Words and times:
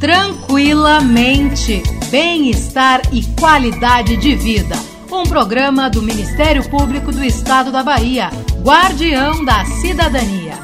Tranquilamente, 0.00 1.82
bem-estar 2.10 3.02
e 3.12 3.22
qualidade 3.38 4.16
de 4.16 4.34
vida. 4.34 4.74
Um 5.12 5.24
programa 5.24 5.90
do 5.90 6.02
Ministério 6.02 6.68
Público 6.70 7.12
do 7.12 7.22
Estado 7.22 7.70
da 7.70 7.82
Bahia, 7.82 8.30
Guardião 8.62 9.44
da 9.44 9.64
Cidadania. 9.64 10.54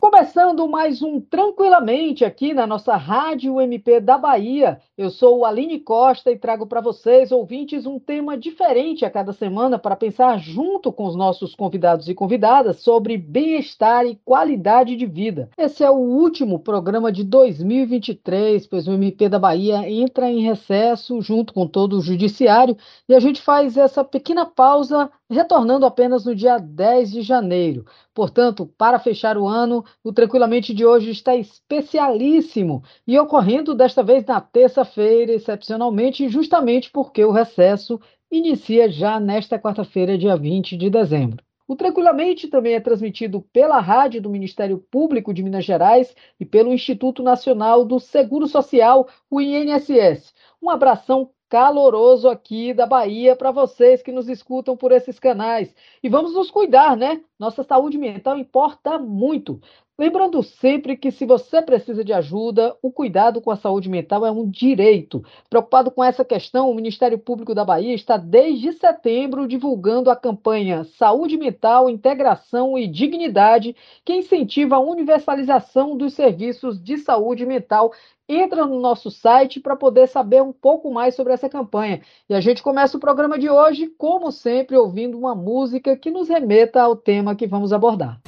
Começando 0.00 0.68
mais 0.68 1.00
um 1.00 1.20
Tranquilamente 1.20 2.24
aqui 2.24 2.52
na 2.52 2.66
nossa 2.66 2.96
Rádio 2.96 3.60
MP 3.60 4.00
da 4.00 4.18
Bahia. 4.18 4.80
Eu 4.98 5.10
sou 5.10 5.38
o 5.38 5.44
Aline 5.44 5.78
Costa 5.78 6.28
e 6.28 6.36
trago 6.36 6.66
para 6.66 6.80
vocês, 6.80 7.30
ouvintes, 7.30 7.86
um 7.86 8.00
tema 8.00 8.36
diferente 8.36 9.04
a 9.04 9.10
cada 9.10 9.32
semana 9.32 9.78
para 9.78 9.94
pensar 9.94 10.40
junto 10.40 10.92
com 10.92 11.06
os 11.06 11.14
nossos 11.14 11.54
convidados 11.54 12.08
e 12.08 12.14
convidadas 12.16 12.80
sobre 12.80 13.16
bem-estar 13.16 14.04
e 14.04 14.18
qualidade 14.24 14.96
de 14.96 15.06
vida. 15.06 15.50
Esse 15.56 15.84
é 15.84 15.90
o 15.90 15.94
último 15.94 16.58
programa 16.58 17.12
de 17.12 17.22
2023, 17.22 18.66
pois 18.66 18.88
o 18.88 18.92
MP 18.92 19.28
da 19.28 19.38
Bahia 19.38 19.88
entra 19.88 20.28
em 20.28 20.40
recesso 20.40 21.22
junto 21.22 21.54
com 21.54 21.64
todo 21.64 21.96
o 21.96 22.02
judiciário 22.02 22.76
e 23.08 23.14
a 23.14 23.20
gente 23.20 23.40
faz 23.40 23.76
essa 23.76 24.02
pequena 24.02 24.46
pausa 24.46 25.08
retornando 25.30 25.84
apenas 25.84 26.24
no 26.24 26.34
dia 26.34 26.58
10 26.58 27.12
de 27.12 27.22
janeiro. 27.22 27.84
Portanto, 28.14 28.68
para 28.78 28.98
fechar 28.98 29.36
o 29.36 29.46
ano, 29.46 29.84
o 30.02 30.12
Tranquilamente 30.12 30.74
de 30.74 30.84
hoje 30.84 31.10
está 31.10 31.36
especialíssimo 31.36 32.82
e 33.06 33.18
ocorrendo 33.18 33.74
desta 33.74 34.02
vez 34.02 34.24
na 34.24 34.40
terça-feira, 34.88 35.32
excepcionalmente, 35.32 36.28
justamente 36.28 36.90
porque 36.90 37.24
o 37.24 37.30
recesso 37.30 38.00
inicia 38.30 38.90
já 38.90 39.20
nesta 39.20 39.58
quarta-feira, 39.58 40.18
dia 40.18 40.36
20 40.36 40.76
de 40.76 40.90
dezembro. 40.90 41.44
O 41.66 41.76
Tranquilamente 41.76 42.48
também 42.48 42.74
é 42.74 42.80
transmitido 42.80 43.42
pela 43.52 43.78
rádio 43.78 44.22
do 44.22 44.30
Ministério 44.30 44.78
Público 44.90 45.34
de 45.34 45.42
Minas 45.42 45.66
Gerais 45.66 46.14
e 46.40 46.44
pelo 46.46 46.72
Instituto 46.72 47.22
Nacional 47.22 47.84
do 47.84 48.00
Seguro 48.00 48.46
Social, 48.46 49.06
o 49.30 49.38
INSS. 49.38 50.32
Um 50.62 50.70
abração 50.70 51.30
caloroso 51.48 52.28
aqui 52.28 52.72
da 52.72 52.86
Bahia 52.86 53.36
para 53.36 53.50
vocês 53.50 54.02
que 54.02 54.12
nos 54.12 54.28
escutam 54.28 54.76
por 54.76 54.92
esses 54.92 55.18
canais. 55.18 55.74
E 56.02 56.08
vamos 56.08 56.34
nos 56.34 56.50
cuidar, 56.50 56.96
né? 56.96 57.22
Nossa 57.38 57.62
saúde 57.62 57.98
mental 57.98 58.38
importa 58.38 58.98
muito. 58.98 59.60
Lembrando 60.00 60.40
sempre 60.44 60.96
que 60.96 61.10
se 61.10 61.26
você 61.26 61.60
precisa 61.60 62.04
de 62.04 62.12
ajuda, 62.12 62.76
o 62.80 62.88
cuidado 62.88 63.40
com 63.40 63.50
a 63.50 63.56
saúde 63.56 63.88
mental 63.88 64.24
é 64.24 64.30
um 64.30 64.48
direito. 64.48 65.24
Preocupado 65.50 65.90
com 65.90 66.04
essa 66.04 66.24
questão, 66.24 66.70
o 66.70 66.74
Ministério 66.74 67.18
Público 67.18 67.52
da 67.52 67.64
Bahia 67.64 67.92
está 67.92 68.16
desde 68.16 68.72
setembro 68.74 69.48
divulgando 69.48 70.08
a 70.08 70.14
campanha 70.14 70.84
Saúde 70.84 71.36
Mental, 71.36 71.90
Integração 71.90 72.78
e 72.78 72.86
Dignidade, 72.86 73.74
que 74.04 74.14
incentiva 74.14 74.76
a 74.76 74.80
universalização 74.80 75.96
dos 75.96 76.14
serviços 76.14 76.80
de 76.80 76.98
saúde 76.98 77.44
mental 77.44 77.92
entra 78.28 78.64
no 78.64 78.78
nosso 78.78 79.10
site 79.10 79.58
para 79.58 79.74
poder 79.74 80.06
saber 80.06 80.40
um 80.40 80.52
pouco 80.52 80.92
mais 80.92 81.16
sobre 81.16 81.32
essa 81.32 81.48
campanha. 81.48 82.02
E 82.30 82.34
a 82.34 82.40
gente 82.40 82.62
começa 82.62 82.96
o 82.96 83.00
programa 83.00 83.36
de 83.36 83.50
hoje, 83.50 83.88
como 83.98 84.30
sempre, 84.30 84.76
ouvindo 84.76 85.18
uma 85.18 85.34
música 85.34 85.96
que 85.96 86.08
nos 86.08 86.28
remeta 86.28 86.80
ao 86.80 86.94
tema 86.94 87.34
que 87.34 87.48
vamos 87.48 87.72
abordar. 87.72 88.20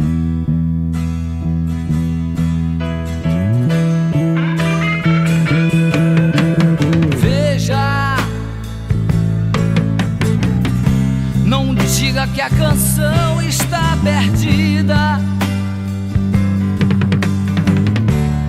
Que 12.28 12.40
a 12.40 12.50
canção 12.50 13.40
está 13.42 13.96
perdida. 14.02 15.20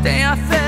Tenha 0.04 0.36
fé 0.36 0.61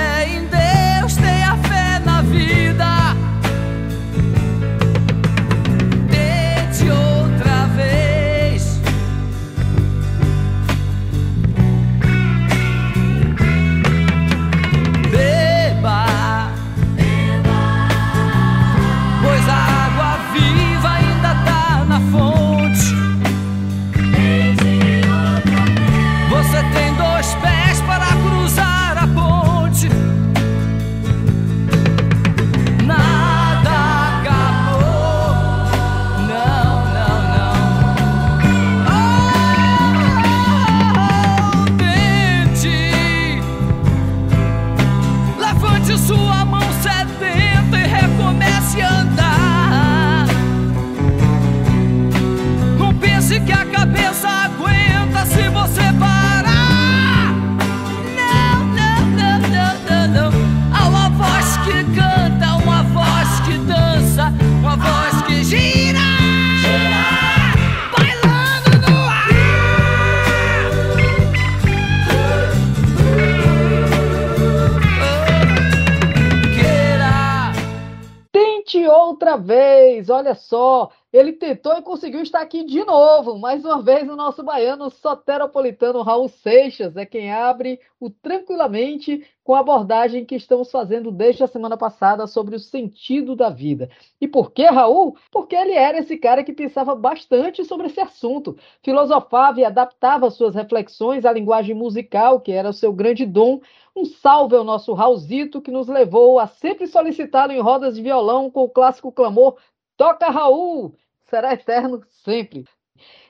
olha 80.23 80.35
só. 80.35 80.89
Ele 81.11 81.33
tentou 81.33 81.73
e 81.73 81.81
conseguiu 81.81 82.21
estar 82.21 82.41
aqui 82.41 82.63
de 82.63 82.83
novo. 82.83 83.37
Mais 83.37 83.63
uma 83.63 83.81
vez, 83.83 84.09
o 84.09 84.15
nosso 84.15 84.41
baiano 84.41 84.89
soteropolitano 84.89 86.01
Raul 86.01 86.27
Seixas 86.27 86.97
é 86.97 87.05
quem 87.05 87.31
abre 87.31 87.79
o 87.99 88.09
Tranquilamente 88.09 89.23
com 89.43 89.53
a 89.53 89.59
abordagem 89.59 90.25
que 90.25 90.35
estamos 90.35 90.71
fazendo 90.71 91.11
desde 91.11 91.43
a 91.43 91.47
semana 91.47 91.77
passada 91.77 92.25
sobre 92.25 92.55
o 92.55 92.59
sentido 92.59 93.35
da 93.35 93.49
vida. 93.49 93.89
E 94.19 94.27
por 94.27 94.51
que, 94.51 94.65
Raul? 94.65 95.15
Porque 95.31 95.55
ele 95.55 95.73
era 95.73 95.99
esse 95.99 96.17
cara 96.17 96.43
que 96.43 96.53
pensava 96.53 96.95
bastante 96.95 97.63
sobre 97.65 97.87
esse 97.87 97.99
assunto, 97.99 98.57
filosofava 98.81 99.59
e 99.59 99.65
adaptava 99.65 100.31
suas 100.31 100.55
reflexões 100.55 101.25
à 101.25 101.31
linguagem 101.31 101.75
musical, 101.75 102.39
que 102.39 102.51
era 102.53 102.69
o 102.69 102.73
seu 102.73 102.93
grande 102.93 103.25
dom. 103.25 103.59
Um 103.95 104.05
salve 104.05 104.55
ao 104.55 104.63
nosso 104.63 104.93
Raulzito, 104.93 105.61
que 105.61 105.69
nos 105.69 105.87
levou 105.87 106.39
a 106.39 106.47
sempre 106.47 106.87
solicitá-lo 106.87 107.51
em 107.51 107.59
rodas 107.59 107.95
de 107.95 108.01
violão 108.01 108.49
com 108.49 108.63
o 108.63 108.69
clássico 108.69 109.11
clamor 109.11 109.57
Toca 109.95 110.27
Raul! 110.29 110.95
Será 111.29 111.53
eterno 111.53 112.01
sempre. 112.23 112.65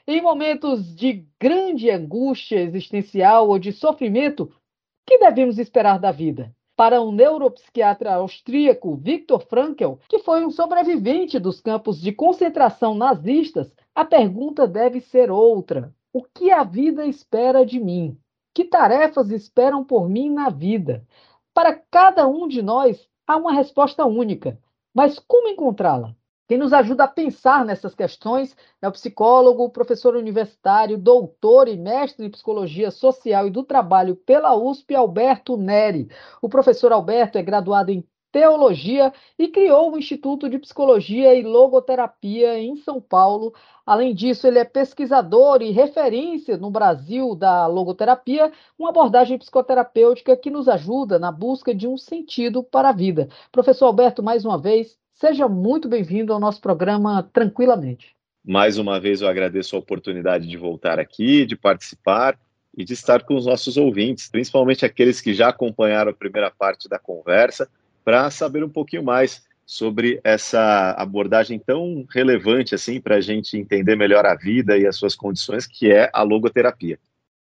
Em 0.07 0.21
momentos 0.21 0.95
de 0.95 1.27
grande 1.37 1.89
angústia 1.89 2.61
existencial 2.61 3.49
ou 3.49 3.59
de 3.59 3.73
sofrimento, 3.73 4.49
que 5.05 5.17
devemos 5.17 5.59
esperar 5.59 5.99
da 5.99 6.11
vida? 6.11 6.55
Para 6.75 7.01
o 7.01 7.09
um 7.09 7.11
neuropsiquiatra 7.11 8.13
austríaco 8.15 8.95
Viktor 8.95 9.45
Frankl, 9.45 9.95
que 10.07 10.19
foi 10.19 10.45
um 10.45 10.49
sobrevivente 10.49 11.37
dos 11.37 11.59
campos 11.59 11.99
de 11.99 12.13
concentração 12.13 12.95
nazistas, 12.95 13.73
a 13.93 14.05
pergunta 14.05 14.65
deve 14.65 15.01
ser 15.01 15.29
outra: 15.29 15.93
o 16.13 16.23
que 16.23 16.49
a 16.49 16.63
vida 16.63 17.05
espera 17.05 17.65
de 17.65 17.77
mim? 17.77 18.17
Que 18.53 18.63
tarefas 18.63 19.31
esperam 19.31 19.83
por 19.83 20.07
mim 20.07 20.29
na 20.29 20.49
vida? 20.49 21.05
Para 21.53 21.75
cada 21.91 22.25
um 22.25 22.47
de 22.47 22.61
nós 22.61 23.05
há 23.27 23.35
uma 23.35 23.51
resposta 23.51 24.05
única, 24.05 24.57
mas 24.93 25.19
como 25.19 25.49
encontrá-la? 25.49 26.15
Quem 26.47 26.57
nos 26.57 26.73
ajuda 26.73 27.05
a 27.05 27.07
pensar 27.07 27.63
nessas 27.65 27.95
questões 27.95 28.55
é 28.81 28.87
o 28.87 28.91
psicólogo, 28.91 29.69
professor 29.69 30.15
universitário, 30.15 30.97
doutor 30.97 31.67
e 31.69 31.77
mestre 31.77 32.25
em 32.25 32.29
psicologia 32.29 32.91
social 32.91 33.47
e 33.47 33.51
do 33.51 33.63
trabalho 33.63 34.15
pela 34.15 34.55
USP, 34.55 34.93
Alberto 34.93 35.55
Neri. 35.55 36.09
O 36.41 36.49
professor 36.49 36.91
Alberto 36.91 37.37
é 37.37 37.41
graduado 37.43 37.91
em 37.91 38.05
teologia 38.33 39.13
e 39.39 39.47
criou 39.47 39.93
o 39.93 39.97
Instituto 39.97 40.49
de 40.49 40.57
Psicologia 40.59 41.33
e 41.35 41.43
Logoterapia 41.43 42.59
em 42.59 42.75
São 42.75 42.99
Paulo. 42.99 43.53
Além 43.85 44.13
disso, 44.13 44.47
ele 44.47 44.59
é 44.59 44.65
pesquisador 44.65 45.61
e 45.61 45.71
referência 45.71 46.57
no 46.57 46.71
Brasil 46.71 47.35
da 47.35 47.67
logoterapia, 47.67 48.51
uma 48.77 48.89
abordagem 48.89 49.37
psicoterapêutica 49.37 50.35
que 50.35 50.49
nos 50.49 50.67
ajuda 50.67 51.19
na 51.19 51.31
busca 51.31 51.73
de 51.75 51.87
um 51.87 51.95
sentido 51.95 52.63
para 52.63 52.89
a 52.89 52.93
vida. 52.93 53.29
Professor 53.51 53.85
Alberto, 53.85 54.23
mais 54.23 54.43
uma 54.43 54.57
vez, 54.57 54.97
Seja 55.13 55.47
muito 55.47 55.87
bem-vindo 55.87 56.33
ao 56.33 56.39
nosso 56.39 56.59
programa 56.59 57.23
Tranquilamente. 57.31 58.15
Mais 58.43 58.77
uma 58.77 58.99
vez 58.99 59.21
eu 59.21 59.27
agradeço 59.27 59.75
a 59.75 59.79
oportunidade 59.79 60.47
de 60.47 60.57
voltar 60.57 60.99
aqui, 60.99 61.45
de 61.45 61.55
participar 61.55 62.37
e 62.75 62.83
de 62.83 62.93
estar 62.93 63.23
com 63.23 63.35
os 63.35 63.45
nossos 63.45 63.77
ouvintes, 63.77 64.27
principalmente 64.27 64.85
aqueles 64.85 65.21
que 65.21 65.33
já 65.33 65.49
acompanharam 65.49 66.11
a 66.11 66.15
primeira 66.15 66.51
parte 66.51 66.89
da 66.89 66.99
conversa, 66.99 67.69
para 68.03 68.29
saber 68.31 68.63
um 68.63 68.69
pouquinho 68.69 69.03
mais 69.03 69.45
sobre 69.65 70.19
essa 70.23 70.91
abordagem 70.97 71.57
tão 71.57 72.05
relevante 72.09 72.75
assim 72.75 72.99
para 72.99 73.15
a 73.15 73.21
gente 73.21 73.57
entender 73.57 73.95
melhor 73.95 74.25
a 74.25 74.35
vida 74.35 74.77
e 74.77 74.85
as 74.85 74.97
suas 74.97 75.15
condições, 75.15 75.65
que 75.65 75.89
é 75.89 76.09
a 76.11 76.21
logoterapia. 76.23 76.99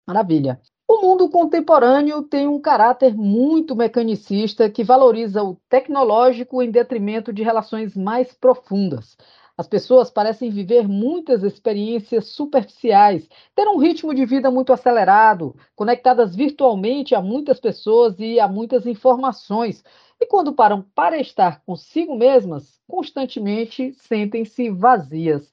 Maravilha. 0.08 0.60
O 0.89 1.01
mundo 1.01 1.30
contemporâneo 1.30 2.24
tem 2.24 2.48
um 2.48 2.62
caráter 2.62 3.13
muito 3.13 3.75
mecanicista 3.75 4.69
que 4.69 4.86
valoriza 4.86 5.44
o 5.44 5.56
tecnológico 5.68 6.62
em 6.62 6.72
detrimento 6.72 7.34
de 7.34 7.44
relações 7.44 7.94
mais 7.94 8.34
profundas. 8.34 9.18
As 9.57 9.68
pessoas 9.68 10.10
parecem 10.10 10.50
viver 10.50 10.88
muitas 10.88 11.44
experiências 11.44 12.28
superficiais, 12.28 13.28
ter 13.54 13.68
um 13.68 13.78
ritmo 13.78 14.13
de 14.13 14.25
vida 14.25 14.50
muito 14.50 14.72
acelerado, 14.72 15.54
conectadas 15.75 16.34
virtualmente 16.34 17.13
a 17.13 17.22
muitas 17.22 17.60
pessoas 17.60 18.18
e 18.18 18.40
a 18.40 18.48
muitas 18.48 18.88
informações. 18.88 19.83
E 20.22 20.25
quando 20.25 20.54
param 20.54 20.86
para 20.95 21.19
estar 21.19 21.62
consigo 21.66 22.16
mesmas, 22.16 22.80
constantemente 22.88 23.94
sentem-se 23.94 24.69
vazias 24.69 25.51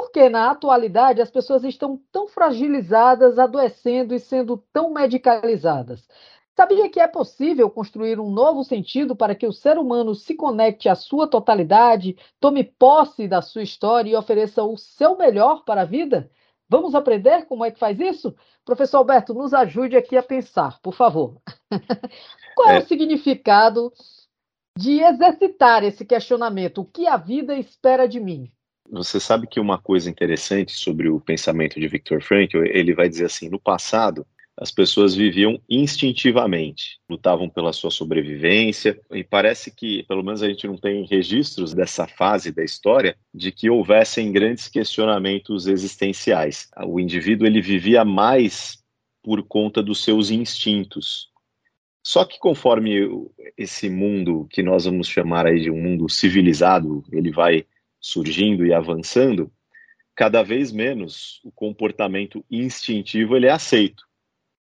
porque 0.00 0.28
na 0.28 0.52
atualidade 0.52 1.20
as 1.20 1.28
pessoas 1.28 1.64
estão 1.64 2.00
tão 2.12 2.28
fragilizadas, 2.28 3.36
adoecendo 3.36 4.14
e 4.14 4.20
sendo 4.20 4.56
tão 4.72 4.92
medicalizadas. 4.92 6.06
Sabia 6.54 6.88
que 6.88 7.00
é 7.00 7.08
possível 7.08 7.68
construir 7.68 8.20
um 8.20 8.30
novo 8.30 8.62
sentido 8.62 9.16
para 9.16 9.34
que 9.34 9.44
o 9.44 9.52
ser 9.52 9.76
humano 9.76 10.14
se 10.14 10.36
conecte 10.36 10.88
à 10.88 10.94
sua 10.94 11.26
totalidade, 11.26 12.16
tome 12.38 12.62
posse 12.62 13.26
da 13.26 13.42
sua 13.42 13.64
história 13.64 14.10
e 14.12 14.14
ofereça 14.14 14.62
o 14.62 14.76
seu 14.76 15.16
melhor 15.16 15.64
para 15.64 15.82
a 15.82 15.84
vida? 15.84 16.30
Vamos 16.68 16.94
aprender 16.94 17.46
como 17.46 17.64
é 17.64 17.72
que 17.72 17.78
faz 17.80 17.98
isso? 17.98 18.32
Professor 18.64 18.98
Alberto, 18.98 19.34
nos 19.34 19.52
ajude 19.52 19.96
aqui 19.96 20.16
a 20.16 20.22
pensar, 20.22 20.78
por 20.80 20.94
favor. 20.94 21.42
Qual 22.54 22.70
é, 22.70 22.76
é 22.76 22.78
o 22.78 22.86
significado 22.86 23.92
de 24.76 25.00
exercitar 25.02 25.82
esse 25.82 26.04
questionamento? 26.04 26.82
O 26.82 26.84
que 26.84 27.08
a 27.08 27.16
vida 27.16 27.56
espera 27.58 28.06
de 28.06 28.20
mim? 28.20 28.52
Você 28.90 29.20
sabe 29.20 29.46
que 29.46 29.60
uma 29.60 29.78
coisa 29.78 30.08
interessante 30.08 30.72
sobre 30.72 31.08
o 31.08 31.20
pensamento 31.20 31.78
de 31.78 31.86
Viktor 31.88 32.22
Frankl, 32.22 32.64
ele 32.64 32.94
vai 32.94 33.08
dizer 33.08 33.26
assim, 33.26 33.48
no 33.48 33.60
passado, 33.60 34.26
as 34.56 34.72
pessoas 34.72 35.14
viviam 35.14 35.60
instintivamente, 35.68 36.98
lutavam 37.08 37.48
pela 37.48 37.72
sua 37.72 37.92
sobrevivência, 37.92 39.00
e 39.12 39.22
parece 39.22 39.70
que, 39.70 40.02
pelo 40.08 40.24
menos 40.24 40.42
a 40.42 40.48
gente 40.48 40.66
não 40.66 40.76
tem 40.76 41.06
registros 41.06 41.72
dessa 41.72 42.08
fase 42.08 42.50
da 42.50 42.64
história, 42.64 43.16
de 43.32 43.52
que 43.52 43.70
houvessem 43.70 44.32
grandes 44.32 44.66
questionamentos 44.66 45.68
existenciais. 45.68 46.68
O 46.84 46.98
indivíduo 46.98 47.46
ele 47.46 47.60
vivia 47.60 48.04
mais 48.04 48.82
por 49.22 49.42
conta 49.42 49.80
dos 49.82 50.02
seus 50.02 50.30
instintos. 50.30 51.28
Só 52.02 52.24
que 52.24 52.38
conforme 52.38 53.06
esse 53.56 53.88
mundo 53.88 54.48
que 54.50 54.62
nós 54.62 54.86
vamos 54.86 55.08
chamar 55.08 55.46
aí 55.46 55.60
de 55.60 55.70
um 55.70 55.80
mundo 55.80 56.08
civilizado, 56.08 57.04
ele 57.12 57.30
vai 57.30 57.64
surgindo 58.00 58.64
e 58.64 58.72
avançando, 58.72 59.50
cada 60.14 60.42
vez 60.42 60.72
menos 60.72 61.40
o 61.44 61.50
comportamento 61.50 62.44
instintivo 62.50 63.36
ele 63.36 63.46
é 63.46 63.50
aceito. 63.50 64.04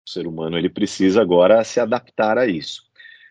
O 0.06 0.10
ser 0.10 0.28
humano 0.28 0.58
ele 0.58 0.70
precisa 0.70 1.22
agora 1.22 1.64
se 1.64 1.80
adaptar 1.80 2.38
a 2.38 2.48
isso. 2.48 2.84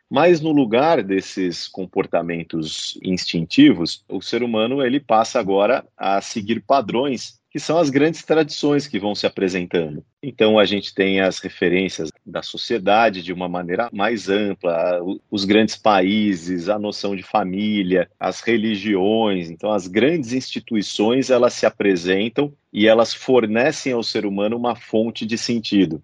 Mas 0.09 0.41
no 0.41 0.53
lugar 0.53 1.03
desses 1.03 1.67
comportamentos 1.67 2.99
instintivos, 3.03 4.05
o 4.09 4.21
ser 4.21 4.43
humano 4.43 4.83
ele 4.83 5.01
passa 5.01 5.41
agora 5.41 5.87
a 5.97 6.21
seguir 6.21 6.61
padrões 6.61 7.42
que 7.53 7.61
são 7.61 7.77
as 7.77 7.91
grandes 7.91 8.23
tradições 8.23 8.87
que 8.87 8.99
vão 8.99 9.15
se 9.15 9.27
apresentando. 9.27 10.03
Então, 10.23 10.59
a 10.59 10.65
gente 10.65 10.95
tem 10.95 11.21
as 11.21 11.39
referências 11.39 12.11
da 12.25 12.43
sociedade 12.43 13.23
de 13.23 13.31
uma 13.31 13.47
maneira 13.47 13.91
mais 13.93 14.31
ampla, 14.31 14.99
os 15.31 15.45
grandes 15.45 15.77
países, 15.77 16.71
a 16.71 16.79
noção 16.79 17.15
de 17.15 17.23
família, 17.23 18.11
as 18.19 18.41
religiões. 18.41 19.51
Então, 19.51 19.71
as 19.71 19.87
grandes 19.87 20.33
instituições 20.33 21.29
elas 21.29 21.53
se 21.53 21.67
apresentam 21.67 22.55
e 22.73 22.89
elas 22.89 23.13
fornecem 23.13 23.93
ao 23.93 24.03
ser 24.03 24.25
humano 24.25 24.57
uma 24.57 24.75
fonte 24.75 25.27
de 25.27 25.37
sentido, 25.37 26.03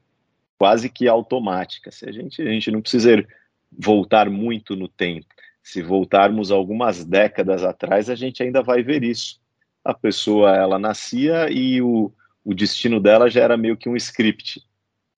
quase 0.59 0.91
que 0.91 1.09
automática. 1.09 1.91
Se 1.91 2.07
a 2.07 2.13
gente, 2.13 2.43
a 2.43 2.51
gente 2.51 2.71
não 2.71 2.83
precisa 2.83 3.25
voltar 3.73 4.29
muito 4.29 4.77
no 4.77 4.87
tempo. 4.87 5.27
Se 5.63 5.81
voltarmos 5.81 6.51
algumas 6.51 7.07
décadas 7.07 7.65
atrás, 7.65 8.11
a 8.11 8.15
gente 8.15 8.43
ainda 8.43 8.63
vai 8.63 8.83
ver 8.83 9.03
isso 9.03 9.41
a 9.89 9.95
pessoa 9.95 10.55
ela 10.55 10.79
nascia 10.79 11.51
e 11.51 11.81
o, 11.81 12.13
o 12.45 12.53
destino 12.53 13.01
dela 13.01 13.31
já 13.31 13.41
era 13.41 13.57
meio 13.57 13.75
que 13.75 13.89
um 13.89 13.97
script, 13.97 14.63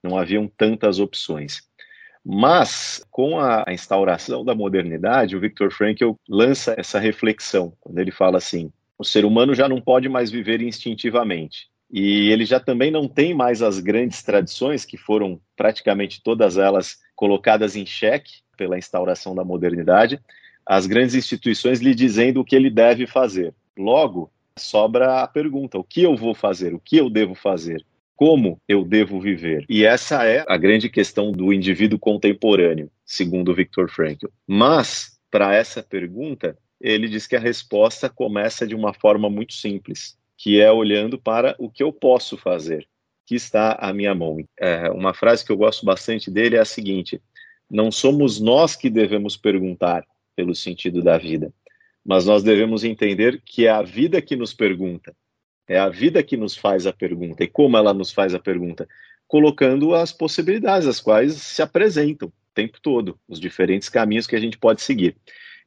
não 0.00 0.16
haviam 0.16 0.46
tantas 0.46 1.00
opções. 1.00 1.62
Mas, 2.24 3.04
com 3.10 3.40
a 3.40 3.64
instauração 3.70 4.44
da 4.44 4.54
modernidade, 4.54 5.36
o 5.36 5.40
Viktor 5.40 5.72
Frankl 5.72 6.12
lança 6.28 6.72
essa 6.78 7.00
reflexão, 7.00 7.72
quando 7.80 7.98
ele 7.98 8.12
fala 8.12 8.38
assim: 8.38 8.70
o 8.96 9.04
ser 9.04 9.24
humano 9.24 9.56
já 9.56 9.68
não 9.68 9.80
pode 9.80 10.08
mais 10.08 10.30
viver 10.30 10.62
instintivamente. 10.62 11.68
E 11.90 12.30
ele 12.30 12.44
já 12.44 12.60
também 12.60 12.92
não 12.92 13.08
tem 13.08 13.34
mais 13.34 13.62
as 13.62 13.80
grandes 13.80 14.22
tradições, 14.22 14.84
que 14.84 14.96
foram 14.96 15.40
praticamente 15.56 16.22
todas 16.22 16.58
elas 16.58 16.98
colocadas 17.16 17.74
em 17.74 17.84
xeque 17.84 18.42
pela 18.56 18.78
instauração 18.78 19.34
da 19.34 19.42
modernidade, 19.42 20.20
as 20.64 20.86
grandes 20.86 21.16
instituições 21.16 21.80
lhe 21.80 21.92
dizendo 21.92 22.40
o 22.40 22.44
que 22.44 22.54
ele 22.54 22.70
deve 22.70 23.08
fazer. 23.08 23.52
Logo, 23.76 24.30
sobra 24.58 25.22
a 25.22 25.26
pergunta: 25.26 25.78
o 25.78 25.84
que 25.84 26.02
eu 26.02 26.16
vou 26.16 26.34
fazer? 26.34 26.74
O 26.74 26.80
que 26.80 26.96
eu 26.96 27.08
devo 27.10 27.34
fazer? 27.34 27.84
Como 28.16 28.60
eu 28.68 28.84
devo 28.84 29.18
viver? 29.18 29.64
E 29.68 29.84
essa 29.84 30.24
é 30.26 30.44
a 30.46 30.56
grande 30.56 30.90
questão 30.90 31.32
do 31.32 31.52
indivíduo 31.52 31.98
contemporâneo, 31.98 32.90
segundo 33.04 33.54
Viktor 33.54 33.88
Frankl. 33.88 34.26
Mas, 34.46 35.18
para 35.30 35.54
essa 35.54 35.82
pergunta, 35.82 36.58
ele 36.80 37.08
diz 37.08 37.26
que 37.26 37.36
a 37.36 37.40
resposta 37.40 38.10
começa 38.10 38.66
de 38.66 38.74
uma 38.74 38.92
forma 38.92 39.30
muito 39.30 39.54
simples, 39.54 40.18
que 40.36 40.60
é 40.60 40.70
olhando 40.70 41.18
para 41.18 41.54
o 41.58 41.70
que 41.70 41.82
eu 41.82 41.92
posso 41.92 42.36
fazer, 42.36 42.86
que 43.26 43.34
está 43.34 43.72
à 43.72 43.92
minha 43.92 44.14
mão. 44.14 44.36
É, 44.58 44.90
uma 44.90 45.14
frase 45.14 45.44
que 45.44 45.52
eu 45.52 45.56
gosto 45.56 45.86
bastante 45.86 46.30
dele 46.30 46.56
é 46.56 46.60
a 46.60 46.64
seguinte: 46.64 47.22
não 47.70 47.90
somos 47.90 48.40
nós 48.40 48.76
que 48.76 48.90
devemos 48.90 49.36
perguntar 49.36 50.04
pelo 50.34 50.54
sentido 50.54 51.02
da 51.02 51.18
vida, 51.18 51.52
mas 52.04 52.24
nós 52.24 52.42
devemos 52.42 52.84
entender 52.84 53.40
que 53.44 53.66
é 53.66 53.70
a 53.70 53.82
vida 53.82 54.20
que 54.20 54.36
nos 54.36 54.54
pergunta, 54.54 55.14
é 55.68 55.78
a 55.78 55.88
vida 55.88 56.22
que 56.22 56.36
nos 56.36 56.56
faz 56.56 56.86
a 56.86 56.92
pergunta. 56.92 57.44
E 57.44 57.46
como 57.46 57.76
ela 57.76 57.94
nos 57.94 58.10
faz 58.10 58.34
a 58.34 58.40
pergunta? 58.40 58.88
Colocando 59.28 59.94
as 59.94 60.12
possibilidades, 60.12 60.88
as 60.88 61.00
quais 61.00 61.34
se 61.34 61.62
apresentam 61.62 62.28
o 62.28 62.32
tempo 62.54 62.80
todo, 62.82 63.18
os 63.28 63.38
diferentes 63.38 63.88
caminhos 63.88 64.26
que 64.26 64.34
a 64.34 64.40
gente 64.40 64.58
pode 64.58 64.82
seguir. 64.82 65.16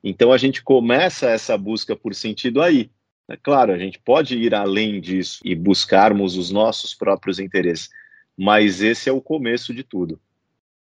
Então 0.03 0.33
a 0.33 0.37
gente 0.37 0.61
começa 0.61 1.29
essa 1.29 1.57
busca 1.57 1.95
por 1.95 2.13
sentido 2.13 2.61
aí. 2.61 2.91
É 3.29 3.37
claro, 3.37 3.71
a 3.71 3.77
gente 3.77 3.97
pode 3.97 4.37
ir 4.37 4.53
além 4.53 4.99
disso 4.99 5.39
e 5.45 5.55
buscarmos 5.55 6.35
os 6.35 6.51
nossos 6.51 6.93
próprios 6.93 7.39
interesses, 7.39 7.89
mas 8.37 8.81
esse 8.81 9.09
é 9.09 9.13
o 9.13 9.21
começo 9.21 9.73
de 9.73 9.83
tudo. 9.83 10.19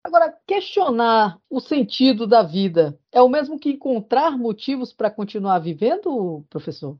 Agora, 0.04 0.34
questionar 0.48 1.38
o 1.50 1.60
sentido 1.60 2.26
da 2.26 2.42
vida 2.42 2.98
é 3.12 3.22
o 3.22 3.30
mesmo 3.30 3.60
que 3.60 3.72
encontrar 3.72 4.38
motivos 4.38 4.94
para 4.94 5.12
continuar 5.12 5.60
vivendo, 5.60 6.46
professor? 6.50 6.98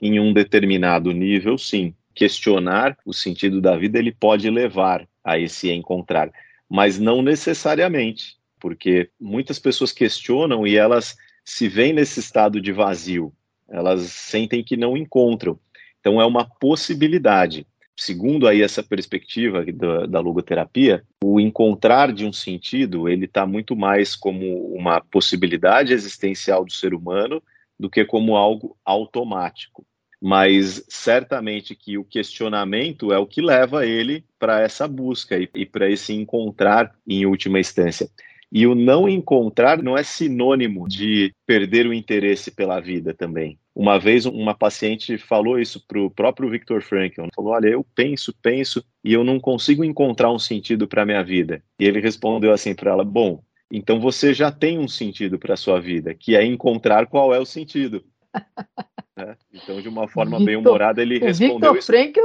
Em 0.00 0.18
um 0.18 0.32
determinado 0.32 1.12
nível, 1.12 1.56
sim. 1.56 1.94
Questionar 2.14 2.96
o 3.04 3.12
sentido 3.12 3.60
da 3.60 3.76
vida 3.76 3.98
ele 3.98 4.12
pode 4.12 4.50
levar 4.50 5.08
a 5.22 5.38
esse 5.38 5.70
encontrar, 5.70 6.30
mas 6.68 6.98
não 6.98 7.22
necessariamente, 7.22 8.36
porque 8.60 9.10
muitas 9.18 9.58
pessoas 9.58 9.92
questionam 9.92 10.66
e 10.66 10.76
elas 10.76 11.16
se 11.44 11.68
veem 11.68 11.92
nesse 11.92 12.20
estado 12.20 12.60
de 12.60 12.72
vazio, 12.72 13.32
elas 13.68 14.02
sentem 14.02 14.62
que 14.62 14.76
não 14.76 14.96
encontram. 14.96 15.58
Então 16.00 16.20
é 16.20 16.26
uma 16.26 16.44
possibilidade 16.44 17.66
segundo 17.96 18.46
aí 18.46 18.62
essa 18.62 18.82
perspectiva 18.82 19.64
da, 19.72 20.06
da 20.06 20.20
logoterapia, 20.20 21.04
o 21.22 21.40
encontrar 21.40 22.12
de 22.12 22.26
um 22.26 22.32
sentido 22.32 23.08
ele 23.08 23.26
está 23.26 23.46
muito 23.46 23.76
mais 23.76 24.16
como 24.16 24.74
uma 24.74 25.00
possibilidade 25.00 25.92
existencial 25.92 26.64
do 26.64 26.72
ser 26.72 26.94
humano 26.94 27.42
do 27.78 27.90
que 27.90 28.04
como 28.04 28.36
algo 28.36 28.76
automático. 28.84 29.84
Mas 30.20 30.84
certamente 30.88 31.74
que 31.74 31.98
o 31.98 32.04
questionamento 32.04 33.12
é 33.12 33.18
o 33.18 33.26
que 33.26 33.42
leva 33.42 33.86
ele 33.86 34.24
para 34.38 34.62
essa 34.62 34.88
busca 34.88 35.36
e, 35.36 35.48
e 35.54 35.66
para 35.66 35.90
esse 35.90 36.14
encontrar 36.14 36.94
em 37.06 37.26
última 37.26 37.60
instância. 37.60 38.08
E 38.50 38.66
o 38.66 38.74
não 38.74 39.08
encontrar 39.08 39.82
não 39.82 39.98
é 39.98 40.02
sinônimo 40.02 40.88
de 40.88 41.34
perder 41.44 41.86
o 41.86 41.92
interesse 41.92 42.50
pela 42.50 42.80
vida 42.80 43.12
também. 43.12 43.58
Uma 43.74 43.98
vez 43.98 44.24
uma 44.24 44.54
paciente 44.54 45.18
falou 45.18 45.58
isso 45.58 45.84
para 45.86 46.00
o 46.00 46.10
próprio 46.10 46.48
Viktor 46.48 46.80
Frankl. 46.80 47.26
Falou: 47.34 47.52
Olha, 47.52 47.68
eu 47.68 47.84
penso, 47.94 48.32
penso 48.40 48.84
e 49.02 49.12
eu 49.12 49.24
não 49.24 49.40
consigo 49.40 49.84
encontrar 49.84 50.30
um 50.30 50.38
sentido 50.38 50.86
para 50.86 51.02
a 51.02 51.06
minha 51.06 51.24
vida. 51.24 51.62
E 51.78 51.84
ele 51.84 52.00
respondeu 52.00 52.52
assim 52.52 52.74
para 52.74 52.92
ela: 52.92 53.04
Bom, 53.04 53.42
então 53.70 53.98
você 53.98 54.32
já 54.32 54.52
tem 54.52 54.78
um 54.78 54.86
sentido 54.86 55.38
para 55.38 55.54
a 55.54 55.56
sua 55.56 55.80
vida, 55.80 56.14
que 56.14 56.36
é 56.36 56.44
encontrar 56.44 57.06
qual 57.06 57.34
é 57.34 57.38
o 57.38 57.46
sentido. 57.46 58.04
É, 59.16 59.36
então, 59.52 59.80
de 59.80 59.88
uma 59.88 60.08
forma 60.08 60.44
bem 60.44 60.56
humorada, 60.56 61.00
ele 61.00 61.20
respondeu 61.20 61.72
Victor 61.72 61.78
isso. 61.78 61.86
Frankl 61.86 62.20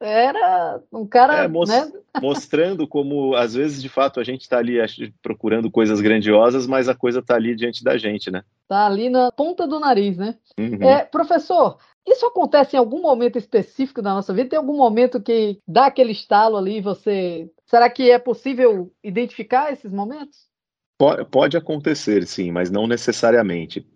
era 0.00 0.80
um 0.92 1.06
cara, 1.06 1.44
É, 1.44 1.48
mos- 1.48 1.68
né? 1.68 1.92
mostrando 2.20 2.86
como, 2.86 3.34
às 3.34 3.54
vezes, 3.54 3.82
de 3.82 3.88
fato, 3.88 4.20
a 4.20 4.24
gente 4.24 4.42
está 4.42 4.58
ali 4.58 4.76
procurando 5.22 5.70
coisas 5.70 6.00
grandiosas, 6.00 6.66
mas 6.66 6.88
a 6.88 6.94
coisa 6.94 7.20
está 7.20 7.34
ali 7.34 7.54
diante 7.56 7.82
da 7.82 7.96
gente, 7.96 8.30
né? 8.30 8.42
Tá 8.68 8.86
ali 8.86 9.08
na 9.08 9.30
ponta 9.32 9.66
do 9.66 9.78
nariz, 9.80 10.16
né? 10.16 10.36
Uhum. 10.58 10.82
É, 10.82 11.04
professor, 11.04 11.78
isso 12.06 12.26
acontece 12.26 12.76
em 12.76 12.78
algum 12.78 13.00
momento 13.00 13.38
específico 13.38 14.02
da 14.02 14.14
nossa 14.14 14.32
vida? 14.32 14.50
Tem 14.50 14.58
algum 14.58 14.76
momento 14.76 15.20
que 15.20 15.58
dá 15.66 15.86
aquele 15.86 16.12
estalo 16.12 16.56
ali 16.56 16.78
e 16.78 16.82
você. 16.82 17.50
Será 17.66 17.88
que 17.90 18.10
é 18.10 18.18
possível 18.18 18.92
identificar 19.02 19.72
esses 19.72 19.92
momentos? 19.92 20.46
Po- 20.98 21.24
Pode 21.26 21.56
acontecer, 21.56 22.26
sim, 22.26 22.52
mas 22.52 22.70
não 22.70 22.86
necessariamente. 22.86 23.86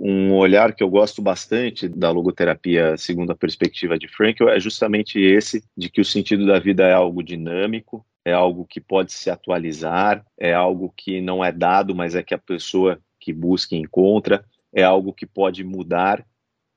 Um 0.00 0.32
olhar 0.36 0.74
que 0.74 0.82
eu 0.82 0.88
gosto 0.88 1.20
bastante 1.20 1.88
da 1.88 2.08
logoterapia, 2.10 2.96
segundo 2.96 3.32
a 3.32 3.36
perspectiva 3.36 3.98
de 3.98 4.06
Frankl, 4.06 4.48
é 4.48 4.60
justamente 4.60 5.18
esse 5.18 5.64
de 5.76 5.90
que 5.90 6.00
o 6.00 6.04
sentido 6.04 6.46
da 6.46 6.60
vida 6.60 6.86
é 6.86 6.92
algo 6.92 7.20
dinâmico, 7.20 8.06
é 8.24 8.32
algo 8.32 8.64
que 8.64 8.80
pode 8.80 9.12
se 9.12 9.28
atualizar, 9.28 10.24
é 10.38 10.54
algo 10.54 10.94
que 10.96 11.20
não 11.20 11.44
é 11.44 11.50
dado, 11.50 11.96
mas 11.96 12.14
é 12.14 12.22
que 12.22 12.32
a 12.32 12.38
pessoa 12.38 13.00
que 13.18 13.32
busca 13.32 13.74
encontra, 13.74 14.44
é 14.72 14.84
algo 14.84 15.12
que 15.12 15.26
pode 15.26 15.64
mudar 15.64 16.24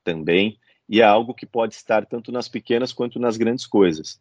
também, 0.03 0.57
e 0.89 0.99
é 0.99 1.03
algo 1.03 1.35
que 1.35 1.45
pode 1.45 1.75
estar 1.75 2.05
tanto 2.07 2.31
nas 2.31 2.49
pequenas 2.49 2.91
quanto 2.91 3.19
nas 3.19 3.37
grandes 3.37 3.67
coisas. 3.67 4.19